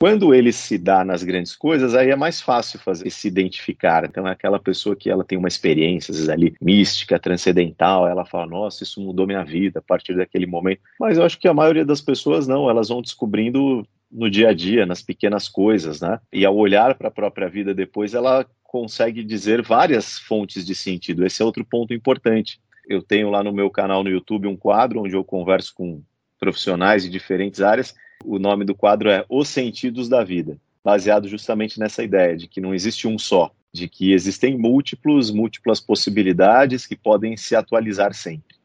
Quando 0.00 0.32
ele 0.32 0.50
se 0.50 0.78
dá 0.78 1.04
nas 1.04 1.22
grandes 1.22 1.54
coisas, 1.54 1.94
aí 1.94 2.08
é 2.08 2.16
mais 2.16 2.40
fácil 2.40 2.78
fazer 2.78 3.10
se 3.10 3.28
identificar. 3.28 4.02
Então 4.06 4.26
é 4.26 4.30
aquela 4.30 4.58
pessoa 4.58 4.96
que 4.96 5.10
ela 5.10 5.22
tem 5.22 5.36
uma 5.36 5.46
experiência, 5.46 6.10
às 6.10 6.16
vezes 6.16 6.30
ali 6.30 6.54
mística, 6.58 7.18
transcendental, 7.18 8.08
ela 8.08 8.24
fala: 8.24 8.46
"Nossa, 8.46 8.82
isso 8.82 8.98
mudou 8.98 9.26
minha 9.26 9.44
vida 9.44 9.78
a 9.78 9.82
partir 9.82 10.16
daquele 10.16 10.46
momento". 10.46 10.80
Mas 10.98 11.18
eu 11.18 11.24
acho 11.24 11.38
que 11.38 11.46
a 11.46 11.52
maioria 11.52 11.84
das 11.84 12.00
pessoas 12.00 12.48
não, 12.48 12.70
elas 12.70 12.88
vão 12.88 13.02
descobrindo 13.02 13.86
no 14.10 14.30
dia 14.30 14.48
a 14.48 14.54
dia, 14.54 14.86
nas 14.86 15.02
pequenas 15.02 15.48
coisas, 15.48 16.00
né? 16.00 16.18
E 16.32 16.46
ao 16.46 16.56
olhar 16.56 16.94
para 16.94 17.08
a 17.08 17.12
própria 17.12 17.50
vida 17.50 17.74
depois, 17.74 18.14
ela 18.14 18.46
consegue 18.64 19.22
dizer 19.22 19.60
várias 19.60 20.18
fontes 20.18 20.64
de 20.64 20.74
sentido. 20.74 21.26
Esse 21.26 21.42
é 21.42 21.44
outro 21.44 21.62
ponto 21.62 21.92
importante. 21.92 22.58
Eu 22.88 23.02
tenho 23.02 23.28
lá 23.28 23.44
no 23.44 23.52
meu 23.52 23.68
canal 23.68 24.02
no 24.02 24.08
YouTube 24.08 24.48
um 24.48 24.56
quadro 24.56 25.02
onde 25.02 25.14
eu 25.14 25.22
converso 25.22 25.74
com 25.74 26.02
profissionais 26.38 27.02
de 27.02 27.10
diferentes 27.10 27.60
áreas 27.60 27.94
o 28.24 28.38
nome 28.38 28.64
do 28.64 28.74
quadro 28.74 29.10
é 29.10 29.24
Os 29.28 29.48
Sentidos 29.48 30.08
da 30.08 30.22
Vida, 30.24 30.58
baseado 30.84 31.28
justamente 31.28 31.78
nessa 31.78 32.02
ideia 32.02 32.36
de 32.36 32.46
que 32.48 32.60
não 32.60 32.74
existe 32.74 33.06
um 33.08 33.18
só, 33.18 33.50
de 33.72 33.88
que 33.88 34.12
existem 34.12 34.56
múltiplos, 34.58 35.30
múltiplas 35.30 35.80
possibilidades 35.80 36.86
que 36.86 36.96
podem 36.96 37.36
se 37.36 37.54
atualizar 37.54 38.12
sempre. 38.14 38.56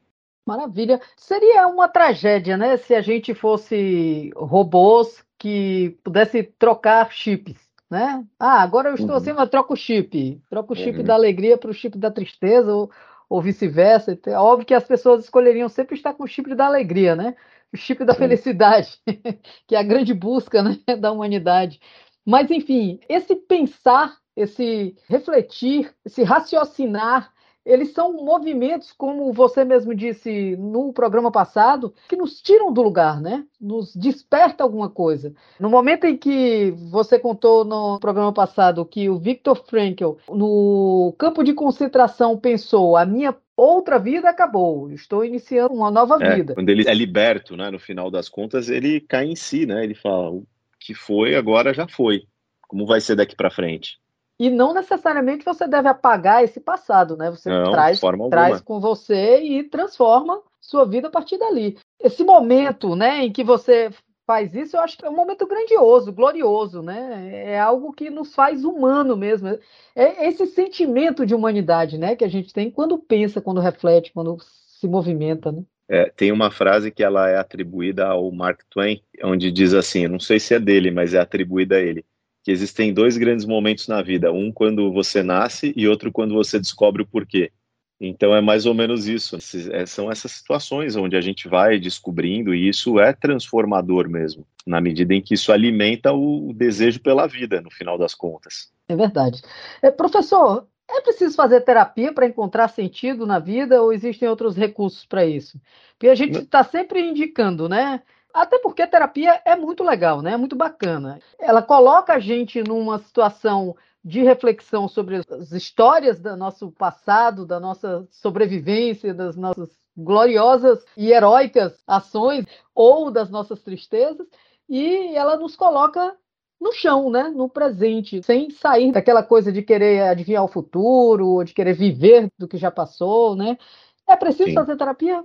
Maravilha. 0.46 1.02
Seria 1.18 1.68
uma 1.68 1.88
tragédia, 1.88 2.56
né? 2.56 2.78
Se 2.78 2.94
a 2.94 3.02
gente 3.02 3.34
fosse 3.34 4.32
robôs 4.36 5.24
que 5.40 5.98
pudesse 6.04 6.44
trocar 6.44 7.12
chips, 7.12 7.58
né? 7.90 8.24
Ah, 8.40 8.62
agora 8.62 8.90
eu 8.90 8.96
estou 8.96 9.10
Uhum. 9.12 9.16
assim, 9.18 9.34
mas 9.34 9.50
troco 9.50 9.74
o 9.74 9.78
chip. 9.78 10.40
Troco 10.50 10.74
o 10.74 10.76
chip 10.76 11.00
Uhum. 11.00 11.04
da 11.04 11.16
alegria 11.16 11.58
para 11.58 11.70
o 11.72 11.74
chip 11.74 11.98
da 11.98 12.12
tristeza, 12.12 12.72
ou, 12.74 12.92
ou 13.28 13.42
vice-versa. 13.42 14.18
É 14.28 14.38
óbvio 14.38 14.68
que 14.68 14.74
as 14.74 14.84
pessoas 14.86 15.24
escolheriam 15.24 15.68
sempre 15.68 15.96
estar 15.96 16.14
com 16.14 16.24
o 16.24 16.28
chip 16.28 16.54
da 16.54 16.68
alegria, 16.68 17.16
né? 17.16 17.36
O 17.76 17.78
chip 17.78 18.06
da 18.06 18.14
Sim. 18.14 18.20
felicidade, 18.20 18.98
que 19.68 19.76
é 19.76 19.78
a 19.78 19.84
grande 19.84 20.14
busca, 20.14 20.64
né, 20.64 20.80
da 20.98 21.12
humanidade. 21.12 21.78
Mas, 22.26 22.50
enfim, 22.50 23.02
esse 23.10 23.36
pensar, 23.36 24.18
esse 24.34 24.96
refletir, 25.10 25.94
esse 26.06 26.24
raciocinar, 26.24 27.34
eles 27.66 27.94
são 27.94 28.14
movimentos, 28.14 28.92
como 28.92 29.34
você 29.34 29.64
mesmo 29.64 29.96
disse 29.96 30.56
no 30.58 30.94
programa 30.94 31.32
passado, 31.32 31.94
que 32.08 32.16
nos 32.16 32.42
tiram 32.42 32.72
do 32.72 32.82
lugar, 32.82 33.20
né? 33.20 33.44
Nos 33.60 33.96
desperta 33.96 34.64
alguma 34.64 34.90
coisa. 34.90 35.34
No 35.60 35.70
momento 35.70 36.06
em 36.06 36.16
que 36.16 36.72
você 36.92 37.18
contou 37.18 37.66
no 37.66 38.00
programa 38.00 38.32
passado 38.32 38.86
que 38.86 39.10
o 39.10 39.18
Viktor 39.18 39.56
Frankl, 39.68 40.12
no 40.30 41.14
campo 41.18 41.44
de 41.44 41.54
concentração, 41.54 42.38
pensou: 42.38 42.96
a 42.96 43.06
minha 43.06 43.36
outra 43.58 43.98
vida 43.98 44.30
acabou, 44.30 44.92
estou 44.92 45.26
iniciando 45.26 45.74
uma 45.74 45.90
nova 45.90 46.24
É, 46.24 46.36
vida. 46.36 46.54
quando 46.54 46.70
ele 46.70 46.88
é 46.88 46.94
liberto, 46.94 47.56
né, 47.58 47.72
no 47.72 47.80
final 47.80 48.12
das 48.12 48.30
contas, 48.30 48.70
ele 48.70 49.00
cai 49.02 49.26
em 49.26 49.36
si, 49.36 49.66
né? 49.66 49.84
Ele 49.84 49.96
fala: 49.96 50.30
o 50.30 50.46
que 50.80 50.94
foi 50.94 51.36
agora 51.36 51.74
já 51.74 51.88
foi. 51.88 52.28
Como 52.68 52.86
vai 52.86 53.02
ser 53.02 53.16
daqui 53.16 53.36
para 53.36 53.50
frente? 53.50 53.98
E 54.40 54.50
não 54.50 54.74
necessariamente 54.74 55.46
você 55.46 55.68
deve 55.68 55.88
apagar 55.88 56.44
esse 56.44 56.60
passado, 56.60 57.16
né? 57.16 57.32
Você 57.32 57.50
Não, 57.50 57.72
traz, 57.72 58.02
traz 58.30 58.62
com 58.62 58.80
você 58.80 59.42
e 59.42 59.64
transforma 59.64 60.42
sua 60.60 60.86
vida 60.86 61.08
a 61.08 61.12
partir 61.12 61.38
dali. 61.38 61.78
Esse 62.00 62.24
momento, 62.24 62.96
né, 62.96 63.24
em 63.24 63.32
que 63.32 63.44
você 63.44 63.90
faz 64.28 64.54
isso, 64.54 64.76
eu 64.76 64.82
acho 64.82 64.98
que 64.98 65.06
é 65.06 65.10
um 65.10 65.16
momento 65.16 65.46
grandioso, 65.48 66.12
glorioso, 66.12 66.82
né? 66.82 67.30
É 67.46 67.60
algo 67.60 67.94
que 67.94 68.10
nos 68.10 68.34
faz 68.34 68.66
humano 68.66 69.16
mesmo. 69.16 69.48
É 69.96 70.28
esse 70.28 70.48
sentimento 70.48 71.26
de 71.26 71.36
humanidade, 71.36 71.98
né, 71.98 72.16
que 72.16 72.26
a 72.26 72.30
gente 72.30 72.52
tem 72.52 72.72
quando 72.72 72.98
pensa, 72.98 73.40
quando 73.40 73.62
reflete, 73.62 74.12
quando 74.12 74.38
se 74.42 74.88
movimenta, 74.88 75.52
né? 75.52 75.64
É, 75.88 76.10
tem 76.10 76.32
uma 76.32 76.50
frase 76.50 76.90
que 76.90 77.04
ela 77.04 77.30
é 77.30 77.38
atribuída 77.38 78.08
ao 78.08 78.32
Mark 78.32 78.62
Twain, 78.72 79.02
onde 79.24 79.52
diz 79.52 79.72
assim, 79.72 80.08
não 80.08 80.20
sei 80.20 80.40
se 80.40 80.56
é 80.56 80.60
dele, 80.60 80.90
mas 80.90 81.14
é 81.14 81.20
atribuída 81.20 81.76
a 81.76 81.80
ele, 81.80 82.04
que 82.46 82.52
existem 82.52 82.94
dois 82.94 83.18
grandes 83.18 83.46
momentos 83.46 83.90
na 83.90 84.04
vida, 84.04 84.32
um 84.32 84.52
quando 84.54 84.94
você 84.94 85.24
nasce 85.24 85.74
e 85.76 85.88
outro 85.90 86.12
quando 86.14 86.36
você 86.36 86.60
descobre 86.60 87.02
o 87.02 87.08
porquê. 87.08 87.52
Então 88.00 88.36
é 88.36 88.42
mais 88.42 88.68
ou 88.68 88.74
menos 88.76 89.08
isso. 89.08 89.36
Esses- 89.38 89.68
é, 89.70 89.86
São 89.88 90.12
essas 90.12 90.32
situações 90.34 90.96
onde 90.96 91.18
a 91.18 91.22
gente 91.22 91.48
vai 91.50 91.80
descobrindo 91.80 92.54
e 92.54 92.70
isso 92.70 93.00
é 93.00 93.12
transformador 93.14 94.08
mesmo, 94.10 94.46
na 94.68 94.80
medida 94.80 95.14
em 95.16 95.22
que 95.22 95.34
isso 95.34 95.52
alimenta 95.52 96.14
o, 96.14 96.50
o 96.50 96.54
desejo 96.54 97.02
pela 97.02 97.28
vida, 97.28 97.62
no 97.62 97.72
final 97.72 97.98
das 97.98 98.14
contas. 98.14 98.72
É 98.88 98.96
verdade. 98.96 99.42
É, 99.82 99.90
professor, 99.90 100.68
é 100.88 101.02
preciso 101.02 101.36
fazer 101.36 101.62
terapia 101.62 102.14
para 102.14 102.28
encontrar 102.28 102.68
sentido 102.68 103.26
na 103.26 103.40
vida 103.40 103.82
ou 103.82 103.92
existem 103.92 104.30
outros 104.30 104.56
recursos 104.56 105.06
para 105.06 105.26
isso? 105.26 105.60
Porque 105.98 106.10
a 106.10 106.16
gente 106.16 106.38
está 106.38 106.64
sempre 106.64 107.02
indicando, 107.02 107.68
né? 107.68 108.04
Até 108.36 108.60
porque 108.60 108.82
a 108.82 108.88
terapia 108.88 109.42
é 109.46 109.56
muito 109.56 109.82
legal, 109.82 110.22
né? 110.22 110.34
É 110.34 110.38
muito 110.38 110.58
bacana. 110.58 111.22
Ela 111.40 111.62
coloca 111.62 112.14
a 112.14 112.20
gente 112.20 112.62
numa 112.62 113.00
situação 113.00 113.78
de 114.04 114.22
reflexão 114.22 114.90
sobre 114.90 115.16
as 115.16 115.54
histórias 115.54 116.20
do 116.20 116.36
nosso 116.36 116.70
passado, 116.70 117.46
da 117.46 117.62
nossa 117.62 118.06
sobrevivência, 118.12 119.14
das 119.14 119.38
nossas 119.38 119.70
gloriosas 119.96 120.86
e 120.98 121.14
heróicas 121.14 121.82
ações 121.88 122.46
ou 122.76 123.10
das 123.10 123.30
nossas 123.30 123.64
tristezas, 123.64 124.28
e 124.68 125.16
ela 125.16 125.38
nos 125.38 125.56
coloca 125.56 126.14
no 126.60 126.74
chão, 126.74 127.10
né? 127.10 127.30
No 127.30 127.48
presente, 127.48 128.22
sem 128.22 128.50
sair 128.50 128.92
daquela 128.92 129.24
coisa 129.24 129.50
de 129.50 129.62
querer 129.62 130.02
adivinhar 130.10 130.44
o 130.44 130.50
futuro, 130.50 131.26
ou 131.26 131.44
de 131.46 131.54
querer 131.54 131.74
viver 131.74 132.28
do 132.38 132.50
que 132.50 132.58
já 132.58 132.70
passou, 132.70 133.34
né? 133.34 133.58
É 134.06 134.18
preciso 134.18 134.50
Sim. 134.50 134.56
fazer 134.56 134.76
terapia? 134.76 135.24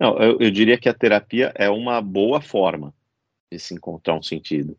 Não, 0.00 0.16
eu, 0.16 0.38
eu 0.40 0.50
diria 0.50 0.78
que 0.78 0.88
a 0.88 0.94
terapia 0.94 1.52
é 1.54 1.68
uma 1.68 2.00
boa 2.00 2.40
forma 2.40 2.94
de 3.52 3.58
se 3.58 3.74
encontrar 3.74 4.14
um 4.14 4.22
sentido, 4.22 4.74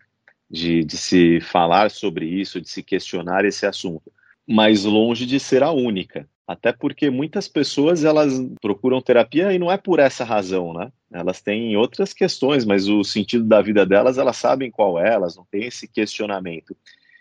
de, 0.49 0.83
de 0.83 0.97
se 0.97 1.39
falar 1.39 1.91
sobre 1.91 2.25
isso, 2.25 2.59
de 2.59 2.67
se 2.67 2.81
questionar 2.81 3.45
esse 3.45 3.67
assunto, 3.67 4.11
mas 4.47 4.83
longe 4.83 5.27
de 5.27 5.39
ser 5.39 5.61
a 5.61 5.71
única. 5.71 6.27
Até 6.47 6.73
porque 6.73 7.09
muitas 7.11 7.47
pessoas 7.47 8.03
elas 8.03 8.33
procuram 8.59 8.99
terapia 8.99 9.53
e 9.53 9.59
não 9.59 9.71
é 9.71 9.77
por 9.77 9.99
essa 9.99 10.23
razão, 10.23 10.73
né? 10.73 10.91
Elas 11.13 11.39
têm 11.39 11.77
outras 11.77 12.13
questões, 12.13 12.65
mas 12.65 12.89
o 12.89 13.03
sentido 13.03 13.45
da 13.45 13.61
vida 13.61 13.85
delas, 13.85 14.17
elas 14.17 14.37
sabem 14.37 14.71
qual 14.71 14.99
é, 14.99 15.13
elas 15.13 15.35
não 15.35 15.45
têm 15.51 15.65
esse 15.65 15.87
questionamento. 15.87 16.75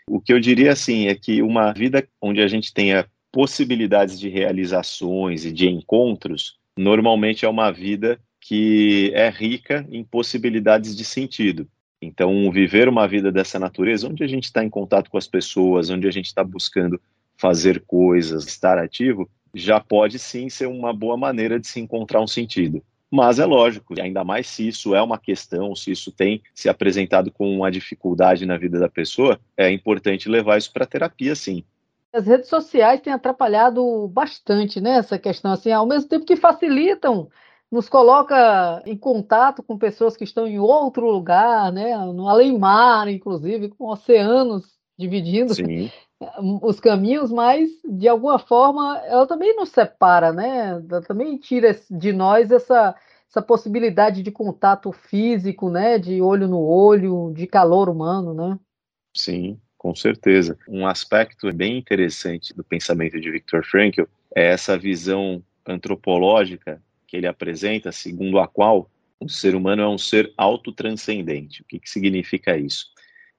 O 0.09 0.19
que 0.19 0.33
eu 0.33 0.39
diria 0.39 0.71
assim 0.71 1.07
é 1.07 1.15
que 1.15 1.41
uma 1.41 1.71
vida 1.71 2.05
onde 2.19 2.41
a 2.41 2.47
gente 2.47 2.73
tenha 2.73 3.05
possibilidades 3.31 4.19
de 4.19 4.27
realizações 4.27 5.45
e 5.45 5.51
de 5.51 5.69
encontros, 5.69 6.59
normalmente 6.77 7.45
é 7.45 7.49
uma 7.49 7.71
vida 7.71 8.19
que 8.39 9.11
é 9.13 9.29
rica 9.29 9.85
em 9.91 10.03
possibilidades 10.03 10.95
de 10.95 11.05
sentido. 11.05 11.67
Então, 12.01 12.51
viver 12.51 12.89
uma 12.89 13.07
vida 13.07 13.31
dessa 13.31 13.59
natureza, 13.59 14.07
onde 14.07 14.23
a 14.23 14.27
gente 14.27 14.45
está 14.45 14.63
em 14.63 14.69
contato 14.69 15.09
com 15.09 15.17
as 15.17 15.27
pessoas, 15.27 15.89
onde 15.89 16.07
a 16.07 16.11
gente 16.11 16.25
está 16.25 16.43
buscando 16.43 16.99
fazer 17.37 17.83
coisas, 17.85 18.45
estar 18.47 18.79
ativo, 18.79 19.29
já 19.53 19.79
pode 19.79 20.17
sim 20.17 20.49
ser 20.49 20.67
uma 20.67 20.93
boa 20.93 21.15
maneira 21.15 21.59
de 21.59 21.67
se 21.67 21.79
encontrar 21.79 22.21
um 22.21 22.27
sentido. 22.27 22.83
Mas 23.09 23.39
é 23.39 23.45
lógico, 23.45 23.99
ainda 23.99 24.23
mais 24.23 24.47
se 24.47 24.67
isso 24.67 24.95
é 24.95 25.01
uma 25.01 25.17
questão, 25.17 25.75
se 25.75 25.91
isso 25.91 26.11
tem 26.11 26.41
se 26.55 26.69
apresentado 26.69 27.29
com 27.29 27.53
uma 27.53 27.69
dificuldade 27.69 28.45
na 28.45 28.57
vida 28.57 28.79
da 28.79 28.87
pessoa, 28.87 29.39
é 29.57 29.69
importante 29.69 30.29
levar 30.29 30.57
isso 30.57 30.71
para 30.71 30.85
terapia, 30.85 31.35
sim. 31.35 31.63
As 32.13 32.27
redes 32.27 32.49
sociais 32.49 33.01
têm 33.01 33.13
atrapalhado 33.13 34.07
bastante, 34.09 34.81
né? 34.81 34.97
Essa 34.97 35.17
questão, 35.17 35.51
assim, 35.51 35.71
ao 35.71 35.85
mesmo 35.85 36.09
tempo 36.09 36.25
que 36.25 36.35
facilitam, 36.35 37.29
nos 37.71 37.87
coloca 37.87 38.81
em 38.85 38.97
contato 38.97 39.63
com 39.63 39.77
pessoas 39.77 40.17
que 40.17 40.25
estão 40.25 40.45
em 40.45 40.59
outro 40.59 41.09
lugar, 41.09 41.71
né? 41.71 41.95
No 41.97 42.27
além-mar, 42.27 43.07
inclusive, 43.07 43.69
com 43.69 43.87
oceanos 43.87 44.77
dividindo. 44.97 45.55
Sim. 45.55 45.89
os 46.61 46.79
caminhos, 46.79 47.31
mas 47.31 47.69
de 47.83 48.07
alguma 48.07 48.37
forma 48.37 48.99
ela 49.05 49.25
também 49.25 49.55
nos 49.55 49.69
separa, 49.69 50.31
né? 50.31 50.81
Ela 50.89 51.01
também 51.01 51.37
tira 51.37 51.75
de 51.89 52.13
nós 52.13 52.51
essa, 52.51 52.95
essa 53.27 53.41
possibilidade 53.41 54.21
de 54.21 54.31
contato 54.31 54.91
físico, 54.91 55.69
né? 55.69 55.97
De 55.97 56.21
olho 56.21 56.47
no 56.47 56.59
olho, 56.59 57.31
de 57.33 57.47
calor 57.47 57.89
humano, 57.89 58.33
né? 58.33 58.59
Sim, 59.15 59.59
com 59.81 59.95
certeza. 59.95 60.59
Um 60.67 60.85
aspecto 60.85 61.51
bem 61.51 61.75
interessante 61.75 62.53
do 62.53 62.63
pensamento 62.63 63.19
de 63.19 63.31
Viktor 63.31 63.65
Frankl 63.65 64.03
é 64.35 64.45
essa 64.51 64.77
visão 64.77 65.43
antropológica 65.65 66.79
que 67.07 67.17
ele 67.17 67.25
apresenta, 67.25 67.91
segundo 67.91 68.37
a 68.37 68.47
qual 68.47 68.87
o 69.19 69.27
ser 69.27 69.55
humano 69.55 69.81
é 69.81 69.89
um 69.89 69.97
ser 69.97 70.31
autotranscendente. 70.37 71.63
O 71.63 71.65
que, 71.65 71.79
que 71.79 71.89
significa 71.89 72.55
isso? 72.55 72.89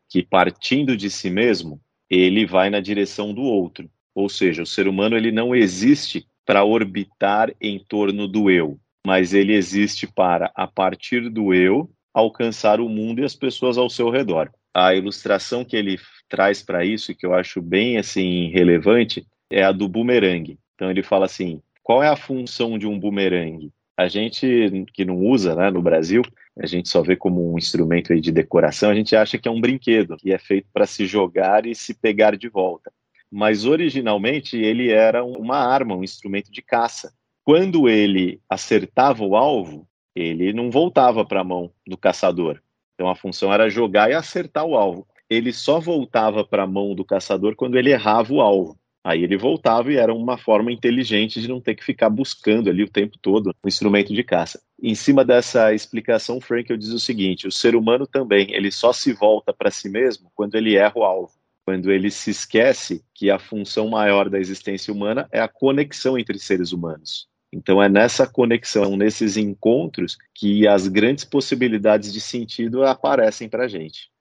Que 0.08 0.20
partindo 0.20 0.96
de 0.96 1.08
si 1.08 1.30
mesmo, 1.30 1.80
ele 2.11 2.44
vai 2.44 2.70
na 2.70 2.80
direção 2.80 3.32
do 3.32 3.42
outro. 3.42 3.88
Ou 4.12 4.28
seja, 4.28 4.64
o 4.64 4.66
ser 4.66 4.88
humano 4.88 5.16
ele 5.16 5.30
não 5.30 5.54
existe 5.54 6.26
para 6.44 6.64
orbitar 6.64 7.54
em 7.61 7.78
torno 7.78 8.26
do 8.26 8.50
eu, 8.50 8.80
mas 9.06 9.32
ele 9.32 9.54
existe 9.54 10.08
para, 10.08 10.50
a 10.56 10.66
partir 10.66 11.30
do 11.30 11.54
eu, 11.54 11.88
alcançar 12.12 12.80
o 12.80 12.88
mundo 12.88 13.20
e 13.20 13.25
as 13.25 13.37
pessoas 13.37 13.78
ao 13.78 13.88
seu 13.88 14.11
redor. 14.11 14.50
A 14.75 14.92
ilustração 14.94 15.64
que 15.64 15.76
ele 15.76 15.99
traz 16.32 16.62
para 16.62 16.82
isso, 16.82 17.12
e 17.12 17.14
que 17.14 17.26
eu 17.26 17.34
acho 17.34 17.60
bem 17.60 17.98
assim 17.98 18.48
relevante, 18.48 19.26
é 19.50 19.62
a 19.62 19.70
do 19.70 19.86
bumerangue. 19.86 20.58
Então 20.74 20.90
ele 20.90 21.02
fala 21.02 21.26
assim: 21.26 21.60
qual 21.82 22.02
é 22.02 22.08
a 22.08 22.16
função 22.16 22.78
de 22.78 22.86
um 22.86 22.98
bumerangue? 22.98 23.70
A 23.94 24.08
gente 24.08 24.86
que 24.94 25.04
não 25.04 25.18
usa 25.18 25.54
né, 25.54 25.70
no 25.70 25.82
Brasil, 25.82 26.22
a 26.58 26.64
gente 26.64 26.88
só 26.88 27.02
vê 27.02 27.14
como 27.14 27.52
um 27.52 27.58
instrumento 27.58 28.18
de 28.18 28.32
decoração, 28.32 28.88
a 28.88 28.94
gente 28.94 29.14
acha 29.14 29.36
que 29.36 29.46
é 29.46 29.50
um 29.50 29.60
brinquedo, 29.60 30.16
que 30.16 30.32
é 30.32 30.38
feito 30.38 30.66
para 30.72 30.86
se 30.86 31.04
jogar 31.04 31.66
e 31.66 31.74
se 31.74 31.92
pegar 31.92 32.34
de 32.34 32.48
volta. 32.48 32.90
Mas 33.30 33.66
originalmente 33.66 34.56
ele 34.56 34.90
era 34.90 35.22
uma 35.22 35.58
arma, 35.58 35.94
um 35.94 36.02
instrumento 36.02 36.50
de 36.50 36.62
caça. 36.62 37.12
Quando 37.44 37.90
ele 37.90 38.40
acertava 38.48 39.22
o 39.22 39.36
alvo, 39.36 39.86
ele 40.14 40.54
não 40.54 40.70
voltava 40.70 41.26
para 41.26 41.40
a 41.40 41.44
mão 41.44 41.70
do 41.86 41.98
caçador. 41.98 42.62
Então 42.94 43.10
a 43.10 43.14
função 43.14 43.52
era 43.52 43.68
jogar 43.68 44.10
e 44.10 44.14
acertar 44.14 44.64
o 44.64 44.76
alvo. 44.76 45.06
Ele 45.32 45.50
só 45.50 45.80
voltava 45.80 46.44
para 46.44 46.64
a 46.64 46.66
mão 46.66 46.94
do 46.94 47.06
caçador 47.06 47.56
quando 47.56 47.78
ele 47.78 47.90
errava 47.90 48.34
o 48.34 48.42
alvo. 48.42 48.78
Aí 49.02 49.24
ele 49.24 49.38
voltava 49.38 49.90
e 49.90 49.96
era 49.96 50.12
uma 50.12 50.36
forma 50.36 50.70
inteligente 50.70 51.40
de 51.40 51.48
não 51.48 51.58
ter 51.58 51.74
que 51.74 51.82
ficar 51.82 52.10
buscando 52.10 52.68
ali 52.68 52.82
o 52.82 52.90
tempo 52.90 53.16
todo 53.18 53.48
um 53.64 53.66
instrumento 53.66 54.12
de 54.12 54.22
caça. 54.22 54.60
Em 54.80 54.94
cima 54.94 55.24
dessa 55.24 55.72
explicação, 55.72 56.38
Frankel 56.38 56.76
diz 56.76 56.90
o 56.90 57.00
seguinte: 57.00 57.46
o 57.46 57.50
ser 57.50 57.74
humano 57.74 58.06
também, 58.06 58.52
ele 58.52 58.70
só 58.70 58.92
se 58.92 59.14
volta 59.14 59.54
para 59.54 59.70
si 59.70 59.88
mesmo 59.88 60.30
quando 60.34 60.54
ele 60.54 60.76
erra 60.76 60.98
o 60.98 61.02
alvo. 61.02 61.32
Quando 61.64 61.90
ele 61.90 62.10
se 62.10 62.30
esquece 62.30 63.02
que 63.14 63.30
a 63.30 63.38
função 63.38 63.88
maior 63.88 64.28
da 64.28 64.38
existência 64.38 64.92
humana 64.92 65.26
é 65.32 65.40
a 65.40 65.48
conexão 65.48 66.18
entre 66.18 66.38
seres 66.38 66.72
humanos. 66.72 67.26
Então 67.50 67.82
é 67.82 67.88
nessa 67.88 68.26
conexão, 68.26 68.98
nesses 68.98 69.38
encontros, 69.38 70.18
que 70.34 70.68
as 70.68 70.88
grandes 70.88 71.24
possibilidades 71.24 72.12
de 72.12 72.20
sentido 72.20 72.84
aparecem 72.84 73.48
para 73.48 73.64
a 73.64 73.68
gente. 73.68 74.12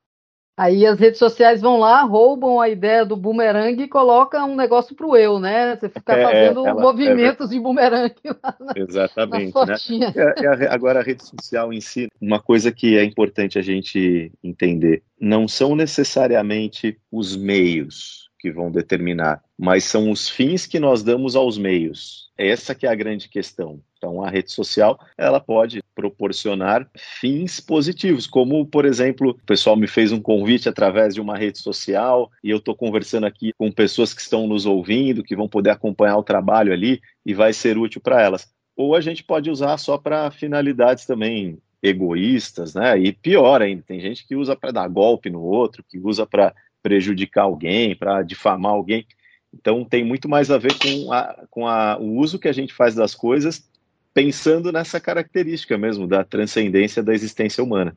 Aí 0.57 0.85
as 0.85 0.99
redes 0.99 1.17
sociais 1.17 1.61
vão 1.61 1.79
lá, 1.79 2.03
roubam 2.03 2.59
a 2.59 2.69
ideia 2.69 3.05
do 3.05 3.15
bumerangue 3.15 3.83
e 3.83 3.87
colocam 3.87 4.51
um 4.51 4.55
negócio 4.55 4.95
pro 4.95 5.15
eu, 5.15 5.39
né? 5.39 5.75
Você 5.75 5.89
fica 5.89 6.13
é, 6.13 6.23
fazendo 6.23 6.67
ela, 6.67 6.79
movimentos 6.79 7.49
é, 7.49 7.53
de 7.53 7.59
bumerangue 7.59 8.15
lá 8.43 8.55
na, 8.59 8.73
Exatamente. 8.75 9.53
Na 9.55 9.65
né? 9.65 10.13
É, 10.15 10.65
é 10.65 10.73
agora 10.73 10.99
a 10.99 11.03
rede 11.03 11.23
social 11.25 11.71
em 11.71 11.79
si, 11.79 12.09
uma 12.19 12.39
coisa 12.39 12.71
que 12.71 12.97
é 12.97 13.03
importante 13.03 13.57
a 13.57 13.61
gente 13.61 14.31
entender, 14.43 15.03
não 15.19 15.47
são 15.47 15.75
necessariamente 15.75 16.99
os 17.11 17.35
meios 17.35 18.29
que 18.37 18.51
vão 18.51 18.71
determinar, 18.71 19.41
mas 19.57 19.83
são 19.83 20.11
os 20.11 20.27
fins 20.27 20.65
que 20.65 20.79
nós 20.79 21.03
damos 21.03 21.35
aos 21.35 21.57
meios. 21.57 22.31
Essa 22.37 22.73
que 22.73 22.87
é 22.87 22.89
a 22.89 22.95
grande 22.95 23.29
questão. 23.29 23.79
Então, 24.01 24.23
a 24.23 24.31
rede 24.31 24.51
social 24.51 24.99
ela 25.15 25.39
pode 25.39 25.83
proporcionar 25.93 26.89
fins 27.19 27.59
positivos, 27.59 28.25
como, 28.25 28.65
por 28.65 28.83
exemplo, 28.83 29.29
o 29.29 29.45
pessoal 29.45 29.75
me 29.75 29.85
fez 29.85 30.11
um 30.11 30.19
convite 30.19 30.67
através 30.67 31.13
de 31.13 31.21
uma 31.21 31.37
rede 31.37 31.59
social 31.59 32.31
e 32.43 32.49
eu 32.49 32.57
estou 32.57 32.75
conversando 32.75 33.27
aqui 33.27 33.53
com 33.53 33.71
pessoas 33.71 34.11
que 34.11 34.21
estão 34.21 34.47
nos 34.47 34.65
ouvindo, 34.65 35.23
que 35.23 35.35
vão 35.35 35.47
poder 35.47 35.69
acompanhar 35.69 36.17
o 36.17 36.23
trabalho 36.23 36.73
ali 36.73 36.99
e 37.23 37.35
vai 37.35 37.53
ser 37.53 37.77
útil 37.77 38.01
para 38.01 38.19
elas. 38.19 38.51
Ou 38.75 38.95
a 38.95 39.01
gente 39.01 39.23
pode 39.23 39.51
usar 39.51 39.77
só 39.77 39.99
para 39.99 40.31
finalidades 40.31 41.05
também 41.05 41.59
egoístas, 41.83 42.73
né? 42.73 42.97
E 42.97 43.13
pior 43.13 43.61
ainda, 43.61 43.83
tem 43.83 43.99
gente 43.99 44.25
que 44.25 44.35
usa 44.35 44.55
para 44.55 44.71
dar 44.71 44.87
golpe 44.87 45.29
no 45.29 45.43
outro, 45.43 45.83
que 45.87 45.99
usa 45.99 46.25
para 46.25 46.55
prejudicar 46.81 47.43
alguém, 47.43 47.95
para 47.95 48.23
difamar 48.23 48.71
alguém. 48.71 49.05
Então 49.53 49.85
tem 49.85 50.03
muito 50.03 50.27
mais 50.27 50.49
a 50.49 50.57
ver 50.57 50.73
com, 50.79 51.13
a, 51.13 51.45
com 51.51 51.67
a, 51.67 51.97
o 51.99 52.17
uso 52.17 52.39
que 52.39 52.47
a 52.47 52.53
gente 52.53 52.73
faz 52.73 52.95
das 52.95 53.13
coisas, 53.13 53.69
pensando 54.13 54.71
nessa 54.71 54.99
característica 54.99 55.77
mesmo 55.77 56.07
da 56.07 56.23
transcendência 56.23 57.01
da 57.03 57.13
existência 57.13 57.63
humana. 57.63 57.95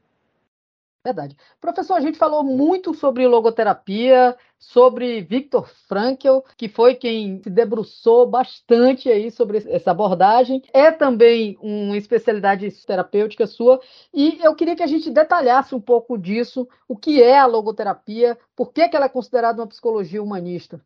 Verdade. 1.06 1.36
Professor, 1.60 1.98
a 1.98 2.00
gente 2.00 2.16
falou 2.16 2.42
muito 2.42 2.94
sobre 2.94 3.26
logoterapia, 3.26 4.34
sobre 4.58 5.20
Viktor 5.20 5.68
Frankl, 5.86 6.38
que 6.56 6.66
foi 6.66 6.94
quem 6.94 7.42
se 7.42 7.50
debruçou 7.50 8.26
bastante 8.26 9.10
aí 9.10 9.30
sobre 9.30 9.58
essa 9.68 9.90
abordagem. 9.90 10.62
É 10.72 10.90
também 10.90 11.58
uma 11.60 11.98
especialidade 11.98 12.70
terapêutica 12.86 13.46
sua, 13.46 13.82
e 14.14 14.38
eu 14.42 14.54
queria 14.54 14.74
que 14.74 14.82
a 14.82 14.86
gente 14.86 15.10
detalhasse 15.10 15.74
um 15.74 15.80
pouco 15.80 16.16
disso, 16.16 16.66
o 16.88 16.96
que 16.96 17.22
é 17.22 17.38
a 17.38 17.44
logoterapia, 17.44 18.38
por 18.56 18.72
que, 18.72 18.88
que 18.88 18.96
ela 18.96 19.04
é 19.04 19.10
considerada 19.10 19.60
uma 19.60 19.68
psicologia 19.68 20.22
humanista. 20.22 20.80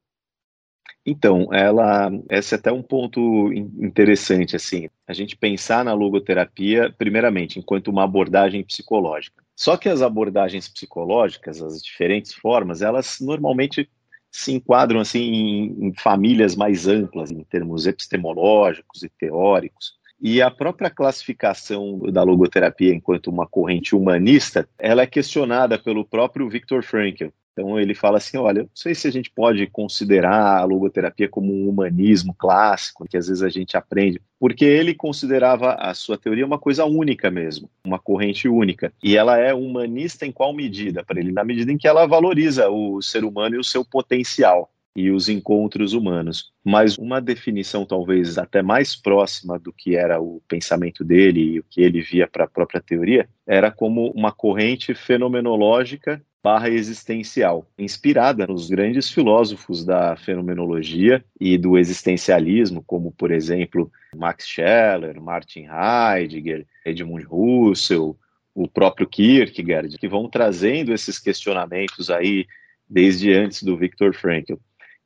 Então, 1.11 1.49
ela, 1.55 2.11
esse 2.29 2.55
é 2.55 2.59
até 2.59 2.71
um 2.71 2.83
ponto 2.83 3.51
interessante, 3.51 4.55
assim, 4.55 4.91
a 5.07 5.15
gente 5.15 5.39
pensar 5.39 5.83
na 5.83 5.95
logoterapia, 5.95 6.95
primeiramente, 6.99 7.59
enquanto 7.59 7.89
uma 7.89 8.05
abordagem 8.05 8.63
psicológica. 8.63 9.43
Só 9.57 9.79
que 9.79 9.89
as 9.89 10.03
abordagens 10.03 10.69
psicológicas, 10.69 11.63
as 11.63 11.83
diferentes 11.83 12.35
formas, 12.35 12.83
elas 12.83 13.21
normalmente 13.23 13.89
se 14.31 14.53
enquadram 14.53 15.01
assim 15.01 15.23
em, 15.23 15.87
em 15.87 15.95
famílias 15.95 16.55
mais 16.55 16.87
amplas, 16.87 17.31
em 17.31 17.43
termos 17.43 17.87
epistemológicos 17.87 19.03
e 19.03 19.09
teóricos. 19.09 19.95
E 20.21 20.43
a 20.43 20.51
própria 20.51 20.91
classificação 20.91 22.01
da 22.13 22.23
logoterapia 22.23 22.93
enquanto 22.93 23.29
uma 23.29 23.47
corrente 23.47 23.97
humanista, 23.97 24.69
ela 24.79 25.01
é 25.01 25.07
questionada 25.07 25.79
pelo 25.79 26.05
próprio 26.05 26.51
Viktor 26.51 26.83
Frankl. 26.83 27.29
Então 27.59 27.79
ele 27.81 27.93
fala 27.93 28.19
assim, 28.19 28.37
olha, 28.37 28.63
não 28.63 28.71
sei 28.73 28.95
se 28.95 29.09
a 29.09 29.11
gente 29.11 29.33
pode 29.33 29.67
considerar 29.67 30.59
a 30.59 30.65
logoterapia 30.65 31.29
como 31.29 31.53
um 31.53 31.69
humanismo 31.69 32.33
clássico, 32.33 33.05
que 33.09 33.17
às 33.17 33.27
vezes 33.27 33.43
a 33.43 33.49
gente 33.49 33.77
aprende, 33.77 34.23
porque 34.39 34.65
ele 34.65 34.95
considerava 34.95 35.73
a 35.73 35.93
sua 35.93 36.17
teoria 36.17 36.47
uma 36.47 36.59
coisa 36.59 36.85
única 36.85 37.33
mesmo, 37.33 37.69
uma 37.85 37.99
corrente 37.99 38.49
única. 38.49 38.93
E 39.03 39.17
ela 39.17 39.39
é 39.39 39.53
humanista 39.53 40.25
em 40.25 40.31
qual 40.31 40.53
medida? 40.53 41.03
Para 41.03 41.19
ele, 41.19 41.33
na 41.33 41.43
medida 41.43 41.73
em 41.73 41.77
que 41.77 41.89
ela 41.89 42.07
valoriza 42.07 42.69
o 42.71 43.03
ser 43.03 43.25
humano 43.25 43.57
e 43.57 43.59
o 43.59 43.65
seu 43.65 43.85
potencial 43.85 44.71
e 44.99 45.13
os 45.13 45.29
encontros 45.29 45.93
humanos. 45.93 46.51
Mas 46.65 46.99
uma 46.99 47.21
definição 47.21 47.87
talvez 47.87 48.37
até 48.37 48.63
mais 48.63 48.97
próxima 48.97 49.57
do 49.57 49.73
que 49.73 49.95
era 49.95 50.21
o 50.21 50.43
pensamento 50.49 51.05
dele 51.05 51.41
e 51.41 51.61
o 51.61 51.65
que 51.71 51.81
ele 51.81 52.03
via 52.03 52.27
para 52.27 52.47
a 52.47 52.49
própria 52.49 52.81
teoria 52.81 53.29
era 53.47 53.71
como 53.71 54.11
uma 54.11 54.33
corrente 54.33 54.95
fenomenológica 54.95 56.21
barra 56.43 56.69
existencial, 56.69 57.65
inspirada 57.79 58.45
nos 58.45 58.69
grandes 58.69 59.09
filósofos 59.09 59.85
da 59.85 60.17
fenomenologia 60.17 61.25
e 61.41 61.57
do 61.57 61.79
existencialismo, 61.79 62.83
como, 62.85 63.13
por 63.13 63.31
exemplo, 63.31 63.93
Max 64.17 64.49
Scheler, 64.49 65.21
Martin 65.21 65.67
Heidegger, 65.67 66.67
Edmund 66.85 67.27
Husserl, 67.31 68.17
o 68.53 68.67
próprio 68.67 69.07
Kierkegaard, 69.07 69.97
que 69.97 70.09
vão 70.09 70.29
trazendo 70.29 70.93
esses 70.93 71.21
questionamentos 71.21 72.11
aí 72.11 72.47
desde 72.89 73.33
antes 73.33 73.63
do 73.63 73.77
Viktor 73.77 74.13
Frankl. 74.13 74.55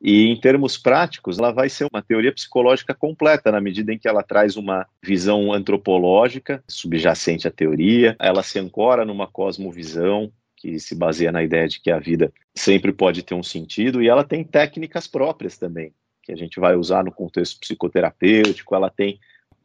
E 0.03 0.27
em 0.27 0.35
termos 0.35 0.77
práticos, 0.77 1.39
ela 1.39 1.53
vai 1.53 1.69
ser 1.69 1.87
uma 1.89 2.01
teoria 2.01 2.33
psicológica 2.33 2.93
completa, 2.93 3.49
na 3.49 3.61
medida 3.61 3.93
em 3.93 3.97
que 3.97 4.05
ela 4.05 4.21
traz 4.21 4.57
uma 4.57 4.85
visão 5.01 5.53
antropológica 5.53 6.61
subjacente 6.67 7.47
à 7.47 7.51
teoria, 7.51 8.13
ela 8.19 8.43
se 8.43 8.59
ancora 8.59 9.05
numa 9.05 9.27
cosmovisão, 9.27 10.29
que 10.57 10.77
se 10.77 10.93
baseia 10.93 11.31
na 11.31 11.41
ideia 11.41 11.69
de 11.69 11.79
que 11.79 11.89
a 11.89 11.99
vida 11.99 12.33
sempre 12.53 12.91
pode 12.91 13.23
ter 13.23 13.33
um 13.33 13.41
sentido, 13.41 14.01
e 14.01 14.09
ela 14.09 14.25
tem 14.25 14.43
técnicas 14.43 15.07
próprias 15.07 15.57
também, 15.57 15.93
que 16.21 16.33
a 16.33 16.35
gente 16.35 16.59
vai 16.59 16.75
usar 16.75 17.05
no 17.05 17.11
contexto 17.11 17.57
psicoterapêutico, 17.61 18.75
ela 18.75 18.89
tem 18.89 19.17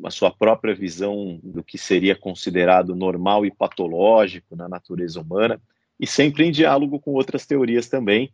a 0.05 0.11
sua 0.11 0.31
própria 0.31 0.73
visão 0.73 1.41
do 1.43 1.65
que 1.65 1.77
seria 1.77 2.15
considerado 2.15 2.95
normal 2.95 3.45
e 3.45 3.51
patológico 3.51 4.55
na 4.55 4.69
natureza 4.69 5.21
humana, 5.21 5.61
e 5.99 6.07
sempre 6.07 6.45
em 6.45 6.53
diálogo 6.53 7.01
com 7.01 7.11
outras 7.11 7.45
teorias 7.45 7.89
também, 7.89 8.33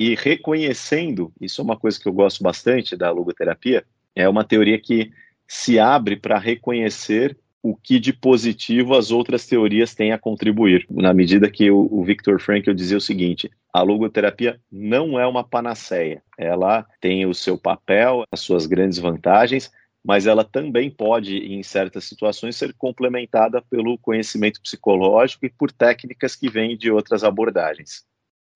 e 0.00 0.14
reconhecendo, 0.14 1.30
isso 1.38 1.60
é 1.60 1.64
uma 1.64 1.76
coisa 1.76 2.00
que 2.00 2.08
eu 2.08 2.12
gosto 2.14 2.42
bastante 2.42 2.96
da 2.96 3.10
logoterapia, 3.10 3.84
é 4.16 4.26
uma 4.26 4.42
teoria 4.42 4.80
que 4.80 5.12
se 5.46 5.78
abre 5.78 6.16
para 6.16 6.38
reconhecer 6.38 7.36
o 7.62 7.76
que 7.76 8.00
de 8.00 8.10
positivo 8.10 8.94
as 8.94 9.10
outras 9.10 9.46
teorias 9.46 9.94
têm 9.94 10.12
a 10.12 10.18
contribuir. 10.18 10.86
Na 10.88 11.12
medida 11.12 11.50
que 11.50 11.70
o, 11.70 11.86
o 11.90 12.02
Viktor 12.02 12.40
Frankl 12.40 12.72
dizia 12.72 12.96
o 12.96 13.00
seguinte: 13.00 13.50
a 13.70 13.82
logoterapia 13.82 14.58
não 14.72 15.20
é 15.20 15.26
uma 15.26 15.44
panaceia. 15.44 16.22
Ela 16.38 16.86
tem 16.98 17.26
o 17.26 17.34
seu 17.34 17.58
papel, 17.58 18.24
as 18.32 18.40
suas 18.40 18.64
grandes 18.64 18.96
vantagens, 18.98 19.70
mas 20.02 20.26
ela 20.26 20.44
também 20.44 20.90
pode, 20.90 21.36
em 21.36 21.62
certas 21.62 22.04
situações, 22.04 22.56
ser 22.56 22.72
complementada 22.72 23.60
pelo 23.60 23.98
conhecimento 23.98 24.62
psicológico 24.62 25.44
e 25.44 25.50
por 25.50 25.70
técnicas 25.70 26.34
que 26.34 26.48
vêm 26.48 26.74
de 26.74 26.90
outras 26.90 27.22
abordagens. 27.22 28.08